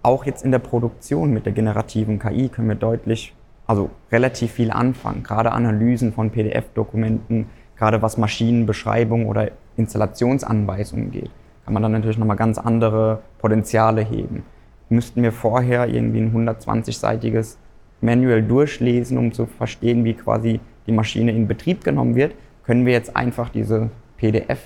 auch 0.04 0.26
jetzt 0.26 0.46
in 0.46 0.52
der 0.52 0.60
Produktion 0.60 1.34
mit 1.34 1.46
der 1.46 1.54
generativen 1.54 2.20
KI 2.20 2.50
können 2.50 2.70
wir 2.70 2.76
deutlich, 2.76 3.34
also 3.66 3.90
relativ 4.12 4.54
viel 4.54 4.72
anfangen. 4.72 5.24
Gerade 5.24 5.52
Analysen 5.52 6.14
von 6.14 6.30
PDF-Dokumenten, 6.30 7.48
gerade 7.76 8.02
was 8.02 8.18
Maschinenbeschreibung 8.18 9.26
oder 9.26 9.52
Installationsanweisungen 9.76 11.12
geht, 11.12 11.32
kann 11.66 11.74
man 11.74 11.84
dann 11.84 11.92
natürlich 11.92 12.18
nochmal 12.18 12.38
ganz 12.38 12.58
andere 12.58 13.22
Potenziale 13.40 14.02
heben. 14.02 14.44
Müssten 14.90 15.22
wir 15.24 15.34
vorher 15.34 15.90
irgendwie 15.90 16.22
ein 16.22 16.34
120-seitiges 16.34 17.58
Manual 18.00 18.44
durchlesen, 18.44 19.18
um 19.18 19.34
zu 19.34 19.46
verstehen, 19.46 20.06
wie 20.06 20.14
quasi 20.14 20.62
die 20.86 20.92
Maschine 20.94 21.32
in 21.32 21.48
Betrieb 21.48 21.84
genommen 21.84 22.16
wird, 22.16 22.34
können 22.68 22.86
wir 22.86 22.94
jetzt 22.94 23.16
einfach 23.16 23.50
diese 23.50 23.90
PDF 24.18 24.60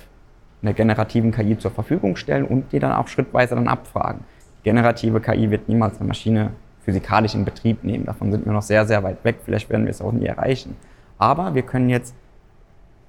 einer 0.60 0.74
generativen 0.74 1.32
KI 1.32 1.56
zur 1.56 1.70
Verfügung 1.70 2.16
stellen 2.16 2.44
und 2.44 2.72
die 2.72 2.78
dann 2.78 2.92
auch 2.92 3.08
schrittweise 3.08 3.54
dann 3.54 3.68
abfragen. 3.68 4.24
Die 4.58 4.64
generative 4.64 5.20
KI 5.20 5.50
wird 5.50 5.68
niemals 5.68 5.98
eine 5.98 6.08
Maschine 6.08 6.50
physikalisch 6.84 7.34
in 7.34 7.44
Betrieb 7.44 7.84
nehmen. 7.84 8.04
Davon 8.04 8.32
sind 8.32 8.44
wir 8.44 8.52
noch 8.52 8.62
sehr, 8.62 8.84
sehr 8.86 9.02
weit 9.02 9.24
weg. 9.24 9.36
Vielleicht 9.44 9.70
werden 9.70 9.84
wir 9.84 9.90
es 9.90 10.02
auch 10.02 10.12
nie 10.12 10.26
erreichen. 10.26 10.76
Aber 11.18 11.54
wir 11.54 11.62
können 11.62 11.88
jetzt 11.88 12.14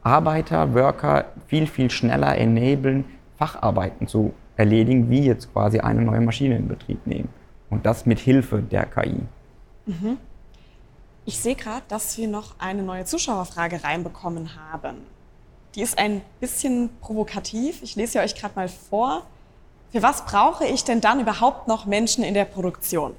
Arbeiter, 0.04 0.74
Worker 0.76 1.26
viel, 1.48 1.66
viel 1.66 1.90
schneller 1.90 2.38
enablen, 2.38 3.06
Facharbeiten 3.38 4.08
zu 4.08 4.34
erledigen, 4.58 5.10
wie 5.10 5.26
jetzt 5.26 5.52
quasi 5.54 5.80
eine 5.80 6.04
neue 6.04 6.22
Maschine 6.22 6.56
in 6.56 6.68
Betrieb 6.68 7.06
nehmen. 7.08 7.30
Und 7.70 7.86
das 7.86 8.06
mit 8.06 8.20
Hilfe 8.20 8.62
der 8.62 8.86
KI. 8.86 9.22
Mhm. 9.88 10.18
Ich 11.26 11.40
sehe 11.40 11.56
gerade, 11.56 11.84
dass 11.88 12.18
wir 12.18 12.28
noch 12.28 12.56
eine 12.60 12.84
neue 12.84 13.06
Zuschauerfrage 13.06 13.84
reinbekommen 13.84 14.50
haben. 14.56 14.98
Die 15.76 15.82
ist 15.82 15.98
ein 15.98 16.22
bisschen 16.42 16.90
provokativ. 17.00 17.82
Ich 17.82 17.96
lese 17.96 18.14
sie 18.14 18.20
euch 18.20 18.36
gerade 18.36 18.56
mal 18.56 18.68
vor. 18.68 19.24
Für 19.92 20.04
was 20.04 20.26
brauche 20.26 20.66
ich 20.66 20.84
denn 20.84 21.00
dann 21.00 21.22
überhaupt 21.22 21.68
noch 21.68 21.86
Menschen 21.86 22.24
in 22.24 22.34
der 22.34 22.46
Produktion? 22.46 23.14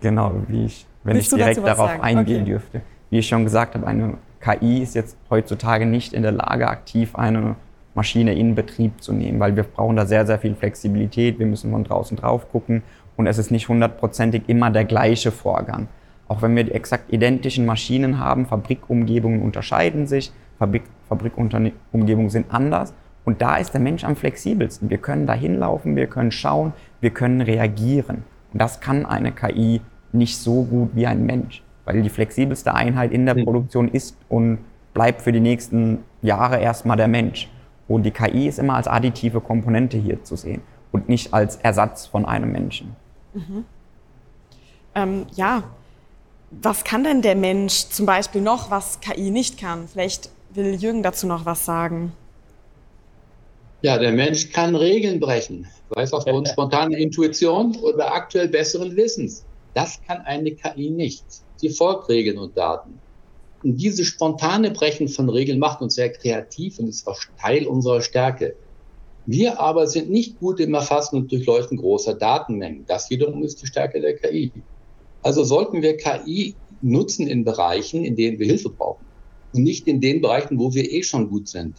Genau, 0.00 0.32
wie 0.46 0.66
ich, 0.66 0.86
wenn 1.02 1.16
Willst 1.16 1.32
ich 1.32 1.38
direkt 1.38 1.58
darauf 1.58 1.88
sagen? 1.88 2.02
eingehen 2.02 2.42
okay. 2.42 2.50
dürfte. 2.50 2.80
Wie 3.10 3.18
ich 3.18 3.26
schon 3.26 3.44
gesagt 3.44 3.74
habe, 3.74 3.86
eine 3.86 4.18
KI 4.40 4.82
ist 4.82 4.94
jetzt 4.94 5.16
heutzutage 5.28 5.84
nicht 5.84 6.12
in 6.12 6.22
der 6.22 6.32
Lage, 6.32 6.68
aktiv 6.68 7.16
eine 7.16 7.56
Maschine 7.94 8.34
in 8.34 8.54
Betrieb 8.54 9.02
zu 9.02 9.12
nehmen, 9.12 9.40
weil 9.40 9.56
wir 9.56 9.64
brauchen 9.64 9.96
da 9.96 10.06
sehr, 10.06 10.26
sehr 10.26 10.38
viel 10.38 10.54
Flexibilität. 10.54 11.38
Wir 11.38 11.46
müssen 11.46 11.72
von 11.72 11.82
draußen 11.82 12.16
drauf 12.16 12.50
gucken 12.52 12.82
und 13.16 13.26
es 13.26 13.38
ist 13.38 13.50
nicht 13.50 13.68
hundertprozentig 13.68 14.44
immer 14.46 14.70
der 14.70 14.84
gleiche 14.84 15.32
Vorgang. 15.32 15.88
Auch 16.28 16.42
wenn 16.42 16.54
wir 16.54 16.64
die 16.64 16.72
exakt 16.72 17.12
identischen 17.12 17.66
Maschinen 17.66 18.18
haben, 18.18 18.46
Fabrikumgebungen 18.46 19.42
unterscheiden 19.42 20.06
sich, 20.06 20.30
Fabrik, 20.58 20.82
Fabrikumgebungen 21.08 22.30
sind 22.30 22.52
anders. 22.52 22.94
Und 23.24 23.42
da 23.42 23.56
ist 23.56 23.72
der 23.72 23.80
Mensch 23.80 24.04
am 24.04 24.16
flexibelsten. 24.16 24.90
Wir 24.90 24.98
können 24.98 25.26
da 25.26 25.34
hinlaufen, 25.34 25.96
wir 25.96 26.06
können 26.06 26.30
schauen, 26.30 26.72
wir 27.00 27.10
können 27.10 27.40
reagieren. 27.40 28.24
Und 28.52 28.62
das 28.62 28.80
kann 28.80 29.06
eine 29.06 29.32
KI 29.32 29.80
nicht 30.12 30.38
so 30.38 30.64
gut 30.64 30.90
wie 30.94 31.06
ein 31.06 31.26
Mensch, 31.26 31.62
weil 31.84 32.00
die 32.02 32.08
flexibelste 32.08 32.74
Einheit 32.74 33.12
in 33.12 33.26
der 33.26 33.34
hm. 33.34 33.44
Produktion 33.44 33.88
ist 33.88 34.16
und 34.28 34.58
bleibt 34.94 35.22
für 35.22 35.32
die 35.32 35.40
nächsten 35.40 35.98
Jahre 36.22 36.58
erstmal 36.58 36.96
der 36.96 37.08
Mensch. 37.08 37.48
Und 37.86 38.04
die 38.04 38.10
KI 38.10 38.48
ist 38.48 38.58
immer 38.58 38.74
als 38.74 38.88
additive 38.88 39.40
Komponente 39.40 39.96
hier 39.96 40.22
zu 40.24 40.36
sehen 40.36 40.62
und 40.92 41.08
nicht 41.08 41.32
als 41.32 41.56
Ersatz 41.56 42.06
von 42.06 42.24
einem 42.24 42.52
Menschen. 42.52 42.96
Mhm. 43.34 43.64
Ähm, 44.94 45.26
ja, 45.34 45.62
was 46.50 46.84
kann 46.84 47.04
denn 47.04 47.22
der 47.22 47.34
Mensch 47.36 47.88
zum 47.90 48.06
Beispiel 48.06 48.40
noch, 48.40 48.70
was 48.70 49.00
KI 49.00 49.30
nicht 49.30 49.58
kann? 49.58 49.88
Vielleicht 49.88 50.30
will 50.54 50.74
Jürgen 50.74 51.02
dazu 51.02 51.26
noch 51.26 51.44
was 51.44 51.64
sagen. 51.64 52.12
Ja, 53.82 53.98
der 53.98 54.12
Mensch 54.12 54.50
kann 54.50 54.74
Regeln 54.74 55.20
brechen, 55.20 55.66
sei 55.94 56.02
es 56.02 56.12
aufgrund 56.12 56.48
spontaner 56.52 56.96
Intuition 56.96 57.76
oder 57.76 58.12
aktuell 58.12 58.48
besseren 58.48 58.96
Wissens. 58.96 59.44
Das 59.74 60.00
kann 60.06 60.22
eine 60.22 60.52
KI 60.52 60.90
nicht. 60.90 61.24
Sie 61.56 61.70
folgt 61.70 62.08
Regeln 62.08 62.38
und 62.38 62.56
Daten. 62.56 62.98
Und 63.62 63.76
dieses 63.76 64.06
spontane 64.06 64.70
Brechen 64.70 65.08
von 65.08 65.28
Regeln 65.28 65.58
macht 65.58 65.80
uns 65.80 65.94
sehr 65.94 66.10
kreativ 66.10 66.78
und 66.78 66.88
ist 66.88 67.06
auch 67.06 67.20
Teil 67.40 67.66
unserer 67.66 68.00
Stärke. 68.00 68.54
Wir 69.26 69.60
aber 69.60 69.86
sind 69.86 70.10
nicht 70.10 70.40
gut 70.40 70.58
im 70.58 70.74
Erfassen 70.74 71.16
und 71.16 71.30
Durchleuchten 71.30 71.76
großer 71.76 72.14
Datenmengen. 72.14 72.86
Das 72.86 73.10
wiederum 73.10 73.42
ist 73.42 73.60
die 73.60 73.66
Stärke 73.66 74.00
der 74.00 74.16
KI. 74.16 74.50
Also 75.28 75.44
sollten 75.44 75.82
wir 75.82 75.98
KI 75.98 76.54
nutzen 76.80 77.26
in 77.26 77.44
Bereichen, 77.44 78.02
in 78.02 78.16
denen 78.16 78.38
wir 78.38 78.46
Hilfe 78.46 78.70
brauchen 78.70 79.04
und 79.52 79.62
nicht 79.62 79.86
in 79.86 80.00
den 80.00 80.22
Bereichen, 80.22 80.58
wo 80.58 80.72
wir 80.72 80.90
eh 80.90 81.02
schon 81.02 81.28
gut 81.28 81.48
sind. 81.48 81.74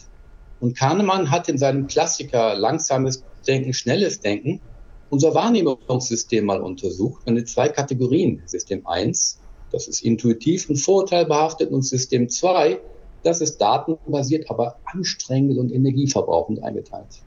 Und 0.59 0.77
Kahnemann 0.77 1.31
hat 1.31 1.49
in 1.49 1.57
seinem 1.57 1.87
Klassiker 1.87 2.53
langsames 2.53 3.23
Denken, 3.47 3.73
schnelles 3.73 4.19
Denken 4.19 4.61
unser 5.09 5.33
Wahrnehmungssystem 5.33 6.45
mal 6.45 6.61
untersucht 6.61 7.23
und 7.25 7.37
in 7.37 7.47
zwei 7.47 7.69
Kategorien. 7.69 8.43
System 8.45 8.85
1, 8.85 9.39
das 9.71 9.87
ist 9.87 10.03
intuitiv 10.03 10.69
und 10.69 10.75
vorurteilbehaftet 10.75 11.71
und 11.71 11.81
System 11.81 12.29
2, 12.29 12.79
das 13.23 13.41
ist 13.41 13.57
datenbasiert, 13.57 14.47
aber 14.51 14.75
anstrengend 14.85 15.57
und 15.57 15.71
energieverbrauchend 15.71 16.61
eingeteilt. 16.61 17.23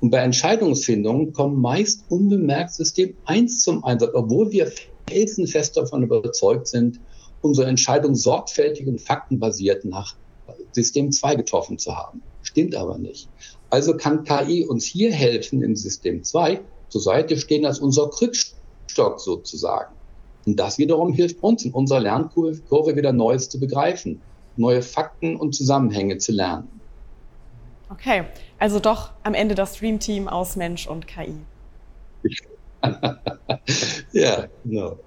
Und 0.00 0.10
bei 0.10 0.18
Entscheidungsfindungen 0.18 1.32
kommen 1.32 1.60
meist 1.60 2.04
unbemerkt 2.10 2.74
System 2.74 3.16
1 3.24 3.64
zum 3.64 3.82
Einsatz, 3.82 4.12
obwohl 4.14 4.52
wir 4.52 4.70
felsenfest 5.08 5.76
davon 5.76 6.02
überzeugt 6.02 6.68
sind, 6.68 7.00
unsere 7.42 7.68
Entscheidung 7.68 8.14
sorgfältig 8.14 8.86
und 8.86 9.00
faktenbasiert 9.00 9.84
nach 9.84 10.16
System 10.72 11.12
2 11.12 11.36
getroffen 11.36 11.78
zu 11.78 11.96
haben. 11.96 12.22
Stimmt 12.42 12.74
aber 12.74 12.98
nicht. 12.98 13.28
Also 13.70 13.96
kann 13.96 14.24
KI 14.24 14.64
uns 14.64 14.84
hier 14.84 15.12
helfen, 15.12 15.62
im 15.62 15.76
System 15.76 16.24
2 16.24 16.60
zur 16.88 17.00
Seite 17.00 17.36
stehen 17.36 17.66
als 17.66 17.78
unser 17.78 18.08
Krückstock 18.08 19.20
sozusagen. 19.20 19.94
Und 20.46 20.56
das 20.56 20.78
wiederum 20.78 21.12
hilft 21.12 21.42
uns, 21.42 21.64
in 21.64 21.72
unserer 21.72 22.00
Lernkurve 22.00 22.96
wieder 22.96 23.12
Neues 23.12 23.50
zu 23.50 23.60
begreifen, 23.60 24.20
neue 24.56 24.80
Fakten 24.80 25.36
und 25.36 25.54
Zusammenhänge 25.54 26.18
zu 26.18 26.32
lernen. 26.32 26.68
Okay, 27.90 28.24
also 28.58 28.80
doch 28.80 29.12
am 29.22 29.34
Ende 29.34 29.54
das 29.54 29.76
Streamteam 29.76 30.28
aus 30.28 30.56
Mensch 30.56 30.86
und 30.86 31.06
KI. 31.06 31.34
ja, 34.12 34.46
genau. 34.64 34.98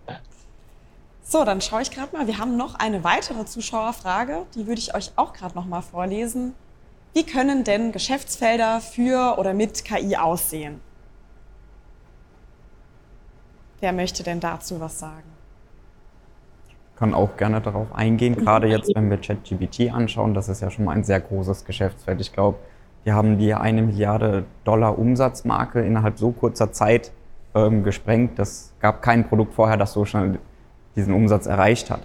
So, 1.24 1.46
dann 1.46 1.62
schaue 1.62 1.82
ich 1.82 1.92
gerade 1.92 2.16
mal. 2.16 2.28
Wir 2.28 2.38
haben 2.38 2.58
noch 2.58 2.76
eine 2.76 3.04
weitere 3.04 3.46
Zuschauerfrage, 3.46 4.46
die 4.56 4.68
würde 4.68 4.80
ich 4.80 4.94
euch 4.94 5.12
auch 5.16 5.34
gerade 5.34 5.56
noch 5.56 5.66
mal 5.66 5.82
vorlesen. 5.82 6.54
Wie 7.14 7.26
können 7.26 7.64
denn 7.64 7.92
Geschäftsfelder 7.92 8.82
für 8.82 9.38
oder 9.38 9.54
mit 9.54 9.84
KI 9.84 10.18
aussehen? 10.18 10.82
Wer 13.80 13.94
möchte 13.94 14.24
denn 14.24 14.40
dazu 14.40 14.80
was 14.80 15.00
sagen? 15.00 15.24
Ich 16.68 17.00
kann 17.00 17.14
auch 17.14 17.36
gerne 17.36 17.62
darauf 17.62 17.94
eingehen. 17.94 18.36
Gerade 18.36 18.68
jetzt, 18.68 18.94
wenn 18.94 19.10
wir 19.10 19.18
ChatGPT 19.18 19.92
anschauen, 19.92 20.34
das 20.34 20.50
ist 20.50 20.62
ja 20.62 20.70
schon 20.70 20.86
mal 20.86 20.92
ein 20.92 21.04
sehr 21.04 21.20
großes 21.20 21.66
Geschäftsfeld. 21.66 22.22
Ich 22.22 22.32
glaube, 22.32 22.60
wir 23.04 23.16
haben 23.16 23.40
die 23.40 23.54
eine 23.54 23.82
Milliarde 23.82 24.46
Dollar 24.64 25.00
Umsatzmarke 25.00 25.82
innerhalb 25.82 26.20
so 26.20 26.32
kurzer 26.32 26.72
Zeit 26.72 27.12
ähm, 27.56 27.84
gesprengt. 27.84 28.38
Das 28.40 28.74
gab 28.80 29.02
kein 29.02 29.28
Produkt 29.28 29.54
vorher, 29.54 29.78
das 29.78 29.94
so 29.94 30.06
schnell 30.06 30.40
diesen 30.96 31.14
Umsatz 31.14 31.46
erreicht 31.46 31.90
hat. 31.90 32.02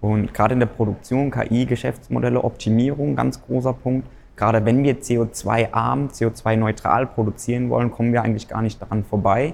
Und 0.00 0.32
gerade 0.32 0.54
in 0.54 0.60
der 0.60 0.66
Produktion, 0.66 1.30
KI, 1.30 1.66
Geschäftsmodelle, 1.66 2.42
Optimierung, 2.42 3.16
ganz 3.16 3.42
großer 3.42 3.72
Punkt. 3.72 4.08
Gerade 4.36 4.64
wenn 4.64 4.82
wir 4.82 5.00
CO2-arm, 5.00 6.08
CO2-neutral 6.08 7.06
produzieren 7.06 7.68
wollen, 7.68 7.90
kommen 7.90 8.12
wir 8.12 8.22
eigentlich 8.22 8.48
gar 8.48 8.62
nicht 8.62 8.80
daran 8.80 9.04
vorbei. 9.04 9.52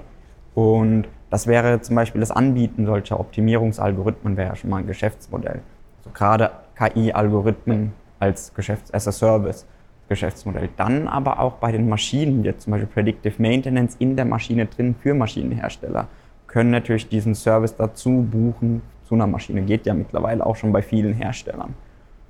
Und 0.55 1.09
das 1.29 1.47
wäre 1.47 1.81
zum 1.81 1.97
Beispiel 1.97 2.21
das 2.21 2.31
Anbieten 2.31 2.85
solcher 2.85 3.19
Optimierungsalgorithmen, 3.19 4.37
wäre 4.37 4.49
ja 4.49 4.55
schon 4.55 4.69
mal 4.69 4.77
ein 4.77 4.87
Geschäftsmodell. 4.87 5.59
Also 5.99 6.09
gerade 6.13 6.51
KI-Algorithmen 6.77 7.91
als 8.19 8.53
Geschäfts-, 8.55 8.93
as 8.93 9.07
a 9.07 9.11
Service. 9.11 9.65
Geschäftsmodell. 10.09 10.69
Dann 10.77 11.07
aber 11.07 11.39
auch 11.39 11.53
bei 11.53 11.71
den 11.71 11.89
Maschinen, 11.89 12.43
jetzt 12.43 12.63
zum 12.63 12.71
Beispiel 12.71 12.87
Predictive 12.87 13.41
Maintenance 13.41 13.95
in 13.99 14.15
der 14.15 14.25
Maschine 14.25 14.65
drin 14.65 14.95
für 15.01 15.13
Maschinenhersteller, 15.13 16.07
können 16.47 16.71
natürlich 16.71 17.09
diesen 17.09 17.35
Service 17.35 17.75
dazu 17.75 18.27
buchen 18.31 18.81
zu 19.05 19.15
einer 19.15 19.27
Maschine. 19.27 19.61
Geht 19.61 19.85
ja 19.85 19.93
mittlerweile 19.93 20.45
auch 20.45 20.55
schon 20.55 20.71
bei 20.71 20.81
vielen 20.81 21.13
Herstellern. 21.13 21.73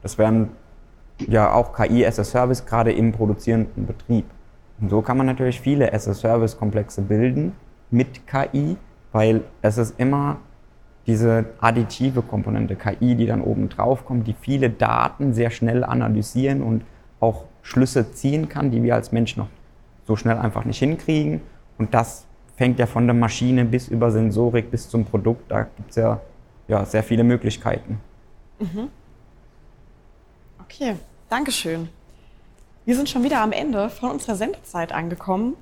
Das 0.02 0.18
wären 0.18 0.50
ja 1.28 1.52
auch 1.54 1.74
KI 1.74 2.06
as 2.06 2.20
a 2.20 2.24
Service, 2.24 2.66
gerade 2.66 2.92
im 2.92 3.12
produzierenden 3.12 3.86
Betrieb. 3.86 4.26
Und 4.80 4.90
so 4.90 5.02
kann 5.02 5.18
man 5.18 5.26
natürlich 5.26 5.60
viele 5.60 5.92
as 5.94 6.08
a 6.08 6.14
Service 6.14 6.58
Komplexe 6.58 7.02
bilden 7.02 7.54
mit 7.90 8.28
KI, 8.28 8.78
weil 9.12 9.42
es 9.62 9.78
ist 9.78 10.00
immer 10.00 10.38
diese 11.08 11.46
additive 11.62 12.22
Komponente 12.22 12.76
KI, 12.76 13.16
die 13.16 13.26
dann 13.26 13.42
oben 13.42 13.70
drauf 13.70 14.06
kommt, 14.06 14.28
die 14.28 14.36
viele 14.40 14.70
Daten 14.70 15.34
sehr 15.34 15.50
schnell 15.50 15.84
analysieren 15.84 16.62
und 16.62 16.84
auch 17.20 17.46
Schlüsse 17.68 18.12
ziehen 18.14 18.48
kann, 18.48 18.72
die 18.72 18.82
wir 18.82 18.96
als 18.96 19.12
Mensch 19.12 19.36
noch 19.36 19.50
so 20.06 20.16
schnell 20.16 20.38
einfach 20.38 20.64
nicht 20.64 20.80
hinkriegen. 20.80 21.42
Und 21.78 21.94
das 21.94 22.26
fängt 22.56 22.80
ja 22.80 22.86
von 22.86 23.06
der 23.06 23.14
Maschine 23.14 23.66
bis 23.66 23.90
über 23.90 24.10
Sensorik 24.10 24.72
bis 24.72 24.90
zum 24.90 25.04
Produkt. 25.04 25.52
Da 25.52 25.64
gibt 25.64 25.90
es 25.90 25.98
ja, 25.98 26.22
ja 26.70 26.86
sehr 26.86 27.04
viele 27.04 27.26
Möglichkeiten. 27.26 28.00
Mhm. 28.60 28.88
Okay, 30.64 30.96
Dankeschön. 31.30 31.90
Wir 32.86 32.96
sind 32.96 33.10
schon 33.10 33.24
wieder 33.24 33.42
am 33.42 33.52
Ende 33.52 33.90
von 33.90 34.12
unserer 34.12 34.36
Sendezeit 34.36 34.94
angekommen. 34.94 35.56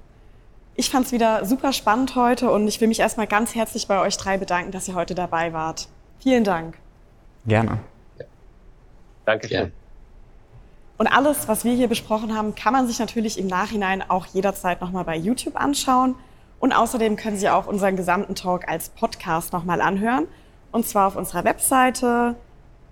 Ich 0.75 0.91
fand 0.91 1.07
es 1.07 1.11
wieder 1.11 1.43
super 1.43 1.73
spannend 1.73 2.15
heute 2.15 2.51
und 2.51 2.67
ich 2.67 2.79
will 2.81 2.87
mich 2.87 2.99
erstmal 2.99 3.25
ganz 3.25 3.55
herzlich 3.55 3.87
bei 3.87 3.99
euch 3.99 4.15
drei 4.17 4.37
bedanken, 4.37 4.71
dass 4.71 4.87
ihr 4.87 4.93
heute 4.93 5.15
dabei 5.15 5.53
wart. 5.53 5.87
Vielen 6.19 6.43
Dank. 6.43 6.77
Gerne. 7.47 7.79
Ja. 8.19 8.25
Dankeschön. 9.25 9.57
Ja. 9.57 9.84
Und 10.97 11.07
alles, 11.07 11.47
was 11.47 11.65
wir 11.65 11.73
hier 11.73 11.87
besprochen 11.87 12.35
haben, 12.35 12.55
kann 12.55 12.71
man 12.71 12.87
sich 12.87 12.99
natürlich 12.99 13.37
im 13.37 13.47
Nachhinein 13.47 14.01
auch 14.09 14.25
jederzeit 14.27 14.79
nochmal 14.81 15.03
bei 15.03 15.17
YouTube 15.17 15.55
anschauen. 15.55 16.15
Und 16.59 16.71
außerdem 16.71 17.17
können 17.17 17.37
Sie 17.37 17.49
auch 17.49 17.67
unseren 17.67 17.97
gesamten 17.97 18.35
Talk 18.35 18.67
als 18.67 18.89
Podcast 18.89 19.51
nochmal 19.51 19.81
anhören. 19.81 20.27
Und 20.71 20.87
zwar 20.87 21.07
auf 21.07 21.15
unserer 21.15 21.43
Webseite, 21.43 22.35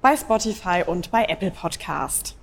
bei 0.02 0.18
Spotify 0.18 0.84
und 0.86 1.12
bei 1.12 1.26
Apple 1.26 1.52
Podcast. 1.52 2.36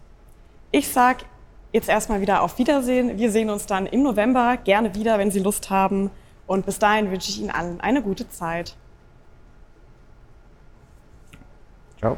Ich 0.70 0.88
sage 0.88 1.24
jetzt 1.72 1.88
erstmal 1.88 2.20
wieder 2.20 2.42
auf 2.42 2.58
Wiedersehen. 2.58 3.18
Wir 3.18 3.30
sehen 3.30 3.50
uns 3.50 3.66
dann 3.66 3.86
im 3.86 4.02
November 4.02 4.56
gerne 4.56 4.94
wieder, 4.94 5.18
wenn 5.18 5.30
Sie 5.30 5.40
Lust 5.40 5.68
haben. 5.68 6.10
Und 6.46 6.64
bis 6.64 6.78
dahin 6.78 7.10
wünsche 7.10 7.30
ich 7.30 7.40
Ihnen 7.40 7.50
allen 7.50 7.80
eine 7.80 8.02
gute 8.02 8.28
Zeit. 8.28 8.76
Ciao. 11.98 12.16